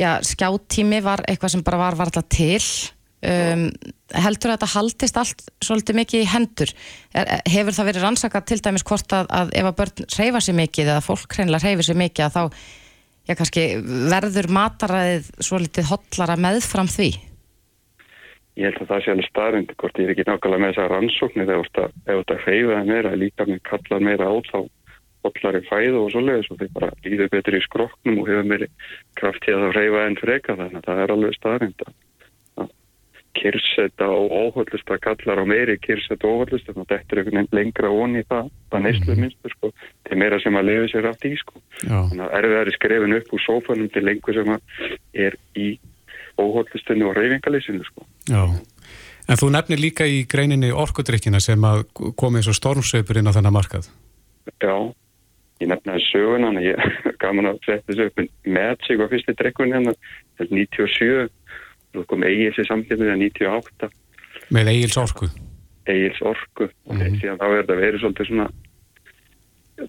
[0.00, 2.62] já, skjáttími var eitthvað sem bara var varla til.
[3.26, 3.66] Um,
[4.16, 6.72] heldur að þetta haldist allt svolítið mikið í hendur?
[7.12, 10.58] Er, hefur það verið rannsakað til dæmis hvort að, að ef að börn reyfa sér
[10.62, 12.60] mikið eða fólk hreinlega reyfi sér mikið að þá,
[13.28, 13.64] já, kannski
[14.12, 17.10] verður mataræðið svolítið hotlara meðfram því?
[18.56, 21.50] Ég held að það sé alveg starrend hvort ég er ekki nákvæmlega með þessa rannsóknir
[21.50, 24.58] þegar þetta hreyfa það meira líka með kallar meira á þá
[25.26, 28.68] hotlari fæðu og svoleiðis og þeir bara líður betur í skroknum og hefur meiri
[29.18, 31.94] kraft til að hreyfa enn freka þannig að það er alveg starrend að
[33.36, 37.58] kyrsetta og óhaldista kallar á meiri kyrsetta og óhaldista þannig að þetta er einhvern veginn
[37.58, 39.72] lengra onni það það neyslu minnstur sko.
[40.08, 41.60] Til meira sem að lifi sér afti í sko.
[41.82, 41.98] Já.
[42.08, 44.88] þannig að erfiðar er skrefin upp úr sófanum til lengur sem að
[45.26, 45.68] er í
[46.40, 48.42] óhaldistunni og reyfingalysinu sko Já.
[49.26, 51.82] En þú nefnir líka í greininni orkudrykkina sem að
[52.18, 53.88] komi eins og stormsveipur inn á þennan markað.
[54.62, 54.74] Já,
[55.62, 59.74] ég nefnaði söguna, en ég gaman að setja þessu upp með sig á fyrstu drekkunni
[59.74, 59.96] hérna,
[60.38, 63.90] 97, og það kom Egil's í samkjöfnið að 98.
[64.54, 65.30] Með Egil's orku.
[65.90, 67.18] Egil's orku, og mm.
[67.18, 68.48] síðan þá er þetta verið svolítið svona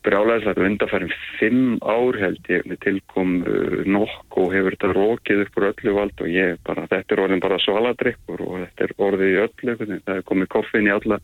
[0.03, 5.59] brjálæðislega undarfærum fimm ár held ég með tilkom uh, nokk og hefur þetta rókið upp
[5.59, 9.31] úr öllu vald og ég bara, þetta er orðin bara svaladrykkur og þetta er orðið
[9.31, 11.19] í öllu það er komið koffin í alla,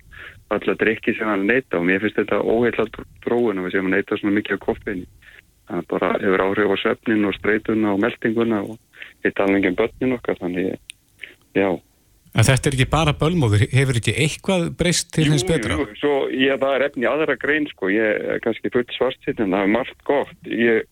[0.56, 3.98] alla drykki sem hann neyta og mér finnst þetta óheilalt dróin að við séum að
[3.98, 5.06] neyta svona mikið koffin
[5.68, 8.78] það bara hefur áhrif á svefnin og streytuna og meldinguna og
[9.24, 10.78] alveg en börnin okkar þannig
[11.56, 11.68] já
[12.34, 15.78] En þetta er ekki bara bölmóður, hefur ekki eitthvað breyst til hins betra?
[15.78, 19.54] Jú, svo ég það er efni aðra grein sko, ég er kannski fullt svartsitt en
[19.54, 20.40] það er margt gott.
[20.50, 20.88] Ég,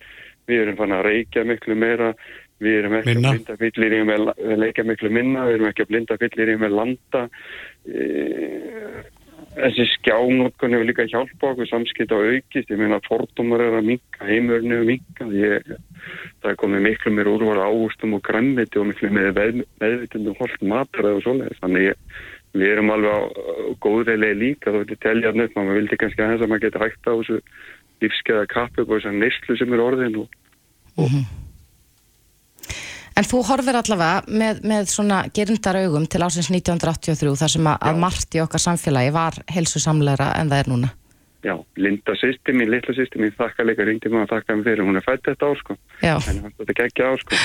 [0.50, 2.12] við erum fann að reykja miklu meira,
[2.62, 3.32] við erum ekki Minna.
[3.32, 4.28] að blinda fyllir í með
[4.62, 7.24] leika miklu minna, við erum ekki að blinda fyllir í með landa.
[7.90, 8.06] E,
[9.56, 14.24] þessi skjánótkun hefur líka hjálpa okkur samskipt á aukist, ég meina fordómar er að minka,
[14.28, 15.72] heimurinn er að minka, ég,
[16.42, 19.42] það er komið miklu meir úrvar águstum og græmmiti og miklu með,
[19.84, 22.18] meðvitundum holt matræð og svoleiðis, þannig ég,
[22.56, 23.20] við erum alveg á
[23.84, 27.08] góðreilegi líka, þá vil ég telja upp, maður vildi kannski aðeins að maður geti hægt
[27.08, 27.40] á þessu
[28.02, 30.36] lífskeiða kappu og þessar neyslu sem er orðin og,
[33.22, 37.76] En þú horfir allavega með, með svona gerindar augum til ásins 1983 þar sem að,
[37.92, 40.90] að margt í okkar samfélagi var helsu samleira en það er núna.
[41.46, 44.84] já, Linda sýsti mín, litla sýsti mín, þakka líka reyndi maður að þakka mér fyrir,
[44.86, 47.40] hún er fætt þetta ár sko, Já, en þetta geggja ár sko,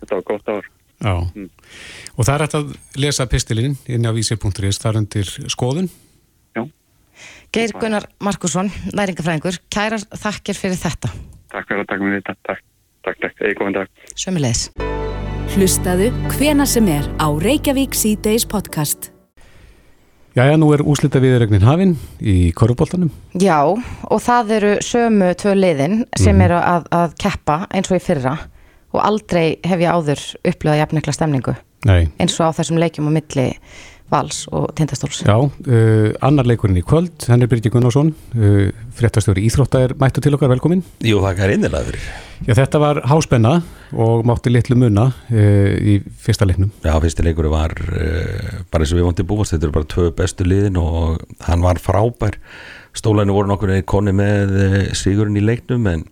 [0.00, 0.68] þetta var gott ár.
[0.96, 1.14] Já.
[2.16, 5.90] Og það er hægt að lesa pistilinn inn á vísi.is, það er undir skoðun.
[7.54, 11.12] Geir Gunnar Markusson, næringafræðingur, kærar þakkir fyrir þetta.
[11.52, 12.68] Takk fyrir að taka mér þetta, takk,
[13.06, 14.06] takk, takk, eða góðan dag.
[14.12, 14.68] Sömulegis.
[15.56, 19.06] Hlustaðu hvena sem er á Reykjavík C-Days podcast.
[20.36, 23.08] Jæja, nú er úslita viðregnin hafinn í korfuboltanum.
[23.40, 28.04] Já, og það eru sömu tvö liðin sem eru að, að keppa eins og í
[28.04, 28.34] fyrra
[28.92, 31.56] og aldrei hef ég áður upplöðað jafnekla stemningu
[31.88, 32.12] Nei.
[32.20, 33.48] eins og á þessum leikjum á milli
[34.12, 35.24] vals og tindastóls.
[35.24, 38.62] Já, uh, annar leikurinn í kvöld, henn er Byrgi Gunnarsson, uh,
[39.00, 40.84] fréttastjóri Íþrótta er mættu til okkar, velkomin.
[41.00, 42.10] Jú, það er innilega fyrir.
[42.44, 43.52] Já, þetta var háspenna
[43.96, 46.68] og mátti litlu munna uh, í fyrsta leiknum.
[46.84, 50.10] Já, fyrsti leikur var uh, bara eins og við vontum búast, þetta eru bara tvö
[50.18, 52.36] bestu liðin og hann var frábær.
[52.96, 56.04] Stólæni voru nokkur eða konni með uh, sigurinn í leiknum en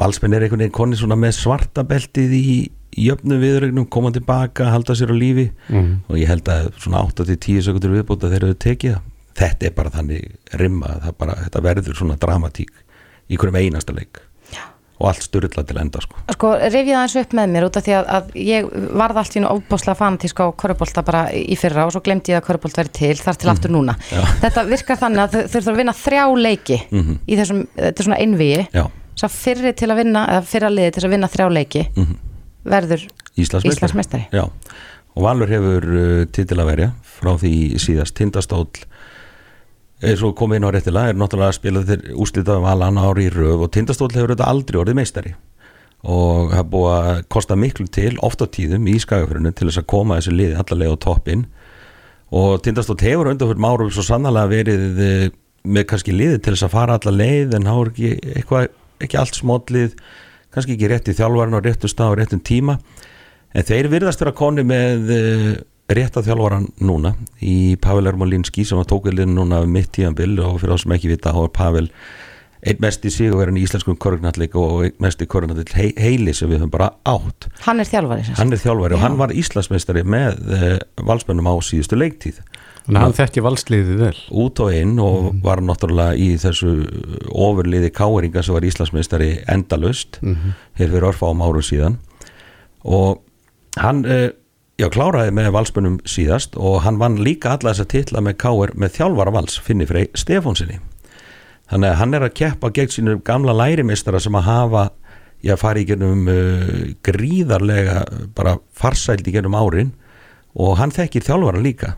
[0.00, 2.54] valsmenn er einhvern veginn konni svona með svarta beltið í,
[3.00, 5.92] jöfnum viðrögnum, koma tilbaka, halda sér á lífi Mhm.
[6.10, 9.04] og ég held að svona 8-10 sekundur viðbúta þeir eru tekið það.
[9.40, 10.24] þetta er bara þannig
[10.58, 12.70] rimma bara, þetta verður svona dramatík
[13.30, 14.18] í hverjum einasta leik.
[15.00, 16.18] Og allt styrla til enda sko.
[16.34, 18.66] Sko, rifið aðeins upp með mér út af því að, að ég
[19.00, 22.40] varð allt í nú óbáslega fanatísk á korfbólta bara í fyrra og svo glemdi ég
[22.42, 23.94] að korfbólt væri til þar til aftur núna.
[24.12, 24.20] Já.
[24.44, 27.18] Þetta virkar þannig að þau þurfa að vinna þrjá leiki Mhm.
[27.26, 28.20] í þessum, þetta er svona
[28.76, 28.84] Já.
[29.16, 32.14] svo fyrri til að vinna, eða fyrra liði til að vinna þrjá leiki Mhm.
[32.64, 33.08] verður
[33.40, 34.26] Íslandsmeistari.
[34.32, 34.44] Já,
[35.16, 38.68] og Valur hefur uh, titil að verja frá því síðast tindastóll
[40.00, 43.26] eins og komið inn á réttilega er náttúrulega að spila þeir úslita val annar ári
[43.28, 45.34] í röf og tindastóll hefur þetta aldrei orðið meistari.
[46.00, 49.90] Og það búið að kosta miklu til oft á tíðum í skagafyrinu til þess að
[49.92, 51.44] koma þessi liði allarlega á toppin
[52.30, 55.26] og tindastóll hefur undan fyrir márum svo sannlega verið eh,
[55.68, 58.68] með kannski liði til þess að fara allar leið en þá er ekki, eitthvað,
[59.04, 59.96] ekki allt smollið
[60.54, 62.78] kannski ekki rétt í þjálfarinn og réttu stað og réttum tíma.
[63.52, 65.12] En þeir virðast vera koni með
[65.90, 70.60] uh, rétta þjálfaran núna í Pavel Ermolinski sem að tókvelin núna um mitt tíanbill og
[70.62, 71.88] fyrir þá sem ekki vita þá er Pavel
[72.60, 76.50] einn mest í sigurverðin í íslenskum korgnallik og einn mest í korgnallik hei, heili sem
[76.50, 77.46] við höfum bara átt.
[77.64, 79.04] Hann er þjálfari hann er þjálfari og Já.
[79.06, 80.74] hann var Íslandsmeistari með uh,
[81.08, 82.42] valsmennum á síðustu leiktíð.
[82.84, 84.20] Þannig að hann þekki valsliðið vel.
[84.44, 86.74] Út og inn og var náttúrulega í þessu
[87.32, 90.52] ofurliði káeringa sem var Íslandsmeistari endalust Mhm.
[90.80, 91.96] hér fyrir örfa á árum síðan.
[92.84, 93.20] Og
[93.80, 94.28] hann uh,
[94.80, 98.96] já, kláraði með valsmönnum síðast og hann vann líka alla þessa titla með káer með
[98.96, 100.80] þjálfara vals, Finni Frey Stefónsinni
[101.70, 104.84] þannig að hann er að keppa gegn sínum gamla lærimeistara sem að hafa
[105.44, 106.76] já, fari í gennum uh,
[107.06, 108.04] gríðarlega
[108.36, 109.92] bara farsælt í gennum árin
[110.58, 111.94] og hann þekkir þjálfara líka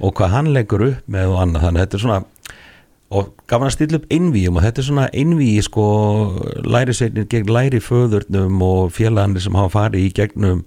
[0.00, 1.64] og hvað hann leggur upp með og annað.
[1.66, 2.20] Þannig að þetta er svona
[3.14, 5.86] og gaf hann að stilla upp einvíum og þetta er svona einvíi sko
[6.64, 10.64] læriseignir gegn læri föðurnum og félagarnir sem hafa farið í gegnum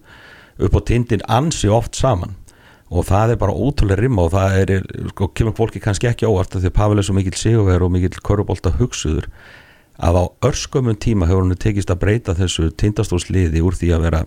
[0.60, 2.36] upp á tindin ansi oft saman.
[2.88, 4.74] Og það er bara ótrúlega rimma og það er,
[5.12, 8.22] sko, kemur fólki kannski ekki óvart því að Pavel er svo mikill sigurver og mikill
[8.24, 9.28] körubólta hugsuður
[9.98, 14.22] að á örskömmun tíma hefur hann tekist að breyta þessu tindastólsliði úr því að vera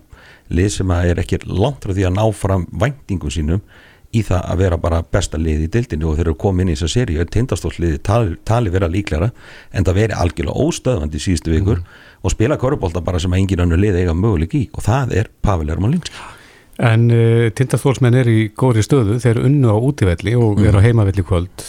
[0.51, 3.63] lið sem að er ekki langt frá því að ná fram væntingum sínum
[4.11, 6.75] í það að vera bara besta lið í dildinu og þeir eru komið inn í
[6.75, 7.25] þessa seríu.
[7.35, 9.31] Tindastólsliði tali, tali vera líklæra
[9.71, 11.81] en það veri algjörlega óstöðvandi síðustu vikur
[12.21, 15.71] og spila körubólta bara sem engin annar lið eiga möguleik í og það er Pavel
[15.73, 16.13] Ermalinski
[16.81, 21.21] En uh, tindastólsmenn er í góðri stöðu, þeir unnu á útivelli og eru á heimavelli
[21.27, 21.65] kvöld.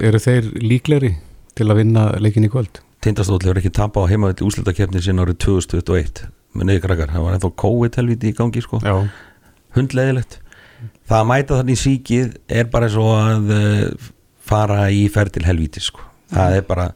[0.00, 1.10] Eru þeir líkleri
[1.58, 2.80] til að vinna leikin í kvöld?
[3.04, 6.24] Tindastóll hefur ekki tapað á heimavelli úslutakefni sinna árið 2021
[6.56, 7.50] með neyði krakkar, það var ennþá
[11.08, 14.08] það að mæta þannig síkið er bara svo að uh,
[14.48, 16.00] fara í ferð til helviti sko,
[16.32, 16.88] það er bara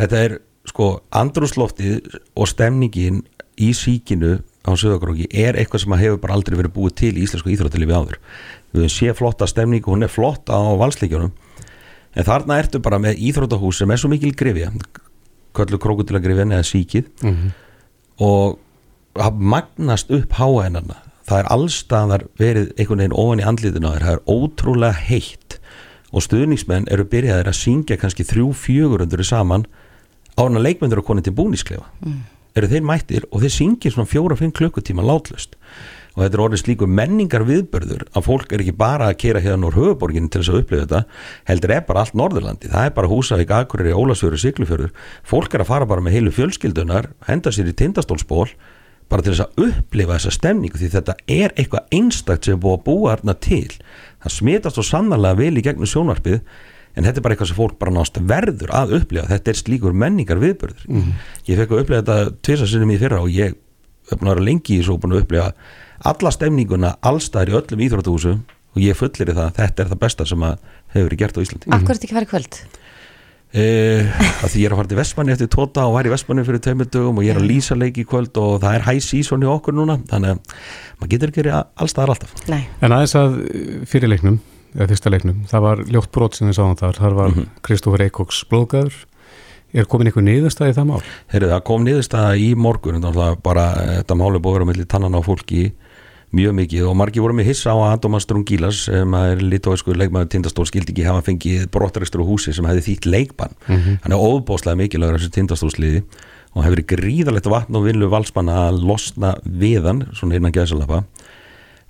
[0.00, 3.22] þetta er sko andrúsloftið og stemningin
[3.58, 7.48] í síkinu á söðagróki er eitthvað sem hefur bara aldrei verið búið til í íslensku
[7.54, 8.18] íþróttilifi áður.
[8.74, 11.30] Við höfum sé flotta stemningu, hún er flott á valsleikjunum.
[12.12, 14.68] En þarna ertu bara með íþróttahús sem er svo mikil grifja
[15.56, 17.48] köllu krókutilagrifin eða síkið Mhm.
[18.20, 18.58] og
[19.16, 20.96] það magnast upp háænarna
[21.28, 25.58] það er allstaðar verið einhvern veginn ofan í andlítinu á þér, það er ótrúlega heitt.
[26.08, 29.66] Og stuðningsmenn eru byrjaðir að syngja kannski þrjú fjögurundur saman
[30.40, 32.24] ána leikmyndur og konið til búnisklefa Mm.
[32.56, 35.54] eru þeir mættir og þeir syngja svona fjóra-fimm klukkutíma látlust.
[36.16, 39.68] Og þetta er orðið slíkur menningar viðbörður að fólk er ekki bara að kera hérna
[39.68, 41.04] úr höfuborginu til þess að upplifa þetta
[41.46, 44.90] heldur er bara allt Norðurlandi, það er bara Húsavík, Akureyri, Ólasfjörður, Siglufjörður.
[45.22, 48.48] Fólk er að fara bara með heilu fjölskyldunar henda sér í tindastólsból
[49.08, 52.76] bara til þess að upplifa þessa stemningu því þetta er eitthvað einstakt sem er búið
[52.78, 53.70] að búa þarna til
[54.24, 56.40] það smitast svo sannarlega vel í gegnum sjónvarpið
[56.98, 59.94] en þetta er bara eitthvað sem fólk bara nást verður að upplifa þetta er slíkur
[59.94, 61.12] menningar viðbörður Mhm.
[61.48, 63.54] ég fekk að upplifa þetta tvisa sinnum í fyrra og ég
[64.10, 65.52] er búin að vera lengi í þessu og búin að upplifa
[66.12, 68.42] alla stemninguna allstaðar í öllum íþróttúsum
[68.76, 70.58] og ég fullir það að þetta er það besta sem að
[70.94, 72.60] hefur verið gert á Íslandi Af hverju ertu ekki í kvöld?
[73.48, 74.04] Uh,
[74.44, 76.60] að því ég er að fara til Vestmanni eftir tóta og var í Vestmanni fyrir
[76.60, 79.46] tveimur dögum og ég er að lýsa leik í kvöld og það er high season
[79.46, 80.58] í okkur núna þannig að
[80.98, 82.66] maður getur ekki allstaðar alltaf Nei.
[82.84, 84.36] En aðeins að uh, fyrir leiknum,
[84.74, 88.42] eða fyrsta leiknum, það var ljótt brot sem við sáum þar, þar var Kristófur Eikóks
[88.52, 89.00] blóðgæður.
[89.72, 91.00] Er komin einhver niðurstað í það mál?
[91.32, 93.64] Heyrðu, það kom niðurstaða í morgun þannig að bara
[93.98, 95.64] þetta máli búið að vera mellir tannan á fólki
[96.36, 100.28] mjög mikið og margir voru með hissa á að Andomas Drungilas sem er litóisku leikmaður
[100.34, 103.54] tindastól skildi ekki hafa fengið brottaristur á húsi sem hefði þýtt leikbann.
[103.66, 103.98] Mhm.
[104.02, 106.02] hann er óbóðslega mikilvægur þessi tindastólsliði
[106.54, 111.04] og hefur gríðalegt vatn og vinlu valsmanna að losna viðan svona innan gæðsalapa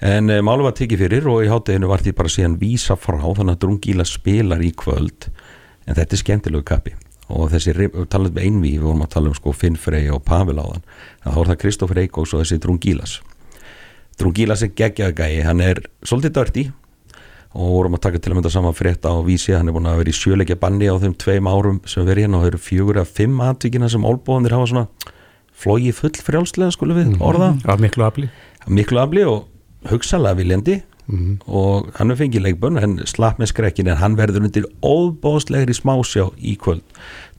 [0.01, 3.19] en e, málu var tekið fyrir og í hátteginu var því bara síðan vísa frá
[3.19, 5.33] þannig að Drungilas spilar í kvöld.
[5.87, 6.95] En þetta er skemmtilegu kappi.
[7.29, 7.75] Og þessi,
[8.09, 10.87] talaðum við einví við vorum að tala um sko Finnfrey og Pavel áðan.
[11.25, 13.19] Þá er það Kristófur Eikóks og þessi Drungilas
[14.19, 16.65] Drungilas er geggjaða gæi, hann er svolítið dörti
[17.59, 20.03] og vorum að taka til að mynda saman frétt á vísi, hann er búin að
[20.03, 23.01] vera í sjöleikja banni á þeim tveim árum sem verið hérna og það eru fjögur
[23.01, 25.15] að fimm aðtíkina sem álbóðanir hafa svona
[25.59, 27.55] flógi full frjálslega skulum við orða.
[27.55, 28.29] Mm, af miklu afli.
[28.69, 29.49] Miklu afli og
[29.91, 30.81] hugsalega viljandi.
[31.09, 31.39] Mm.
[31.49, 36.27] og hann er fengið leikbönn en slapp með skrekkin en hann verður undir óbóðslegri smásjá
[36.37, 36.83] í kvöld.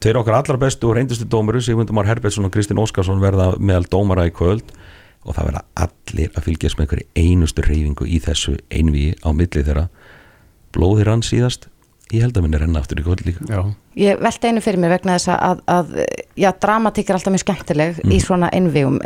[0.02, 3.86] Tveir okkar allra bestu og reyndustu dómuru Sigmundur Már Herbertsson og Kristinn Óskarsson verða meðal
[3.94, 4.74] dómara í kvöld
[5.26, 9.65] og það verða allir að fylgjast með einhverju einustu reyfingu í þessu einví á milli
[9.65, 9.89] þeirra
[10.76, 11.67] blóðir hann síðast
[12.13, 13.59] ég held að minna renna aftur í kvöld líka já.
[13.99, 15.91] Ég velta einu fyrir mig vegna þess að, að
[16.39, 18.13] já, dramatík er alltaf mjög skemmtileg mm.
[18.15, 18.97] í svona einvíum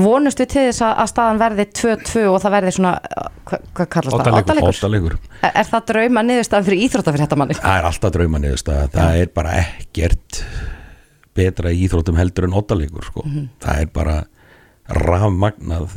[0.00, 2.92] vonustu til þess að staðan verði 2-2 og það verði svona
[3.48, 4.62] hvað hva kallast það?
[4.70, 7.58] Óttalegur er, er það drauma niðurstað fyrir íþrótta fyrir þetta manni?
[7.60, 9.24] Það er alltaf drauma niðurstað það ja.
[9.24, 10.42] er bara ekkert
[11.36, 13.24] betra í íþróttum heldur en óttalegur sko.
[13.26, 13.48] mm -hmm.
[13.64, 14.16] það er bara
[14.90, 15.92] rafmagnað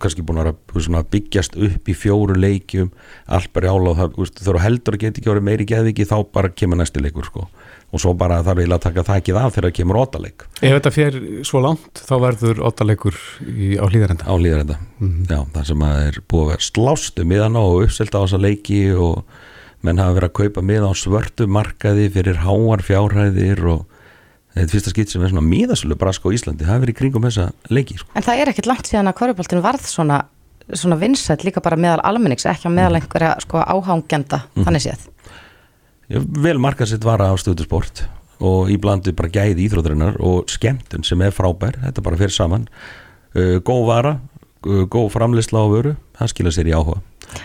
[0.00, 2.90] kannski búin að byggjast upp í fjóru leikjum
[3.32, 6.52] allt bara ála og það þurfa heldur að geta ekki verið meiri geðviki þá bara
[6.52, 7.46] kemur næsti leikur sko.
[7.94, 10.90] Og svo bara þarf ég að taka þakkið af þegar það kemur ótaleik Ef þetta
[10.92, 13.18] fer svo langt þá verður ótaleikur
[13.78, 15.28] á hlýðarenda Á hlýðarenda, mm -hmm.
[15.30, 18.42] já það sem að er búið að vera slástu miðan á og uppselta á þessa
[18.42, 19.22] leiki og
[19.86, 23.86] menn hafa verið að kaupa miða á svörtu markaði fyrir háar fjárhæðir og
[24.56, 27.46] þetta fyrsta skitt sem er svona míðasölu brask á Íslandi, það hefur verið kringum þessa
[27.72, 28.10] leiki sko.
[28.16, 30.20] En það er ekkert langt síðan að kvöruboltinu varð svona,
[30.72, 33.00] svona vinsætt líka bara meðal almennings, ekki að meðal mm.
[33.02, 34.68] einhverja sko, áhangjanda, mm.
[34.68, 35.08] þannig séð
[36.06, 38.04] Já, vel markasitt var á stöðusport
[38.46, 42.68] og í blandu bara gæði íþróðurinnar og skemmtun sem er frábær, þetta bara fyrir saman
[43.34, 44.12] uh, góð vara,
[44.68, 47.00] uh, góð framleysla á vöru, það skilja sér í áhuga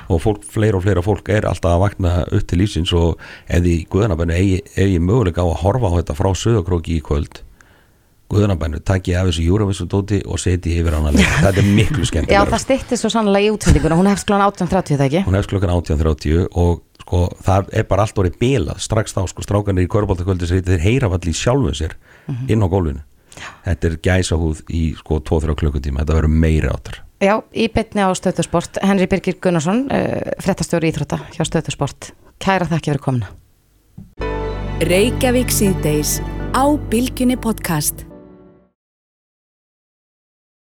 [0.07, 3.63] og fólk, fleira og fleira fólk er alltaf að vakna upp til lífsins og ef
[3.63, 7.41] því Guðanabænu eigi, eigi möguleika á að horfa á þetta frá sögakróki í kvöld
[8.31, 12.31] Guðanabænu takki af þessu júravisudóti og seti yfir hann að leika, þetta er miklu skemmt
[12.31, 13.97] Já það styrti svo sannlega í útsendinguna.
[13.99, 15.23] Hún hefst klokkan 18.30 það ekki?
[15.27, 19.43] Hún hefst klokkan 18.30 og sko það er bara allt orðið bilað strax þá sko.
[19.43, 22.51] Strákanir í körbóltakvöldi þeir heyra allir sjálfuð sér mm -hmm.
[22.55, 23.03] inn á gólfinu.
[23.67, 28.09] Þetta er gæsahúð í sko 2-3 klukkutíma, þetta verður meiri áttar Já, í bytni á
[28.17, 32.11] Stöðusport, Henri Birgir Gunnarsson, uh, eh, frettastjóri Íþrótta hjá Stöðusport.
[32.41, 33.29] Kæra þakki fyrir komina.
[34.89, 36.17] Reykjavík síðdeis
[36.57, 38.10] á Bilginni podcast.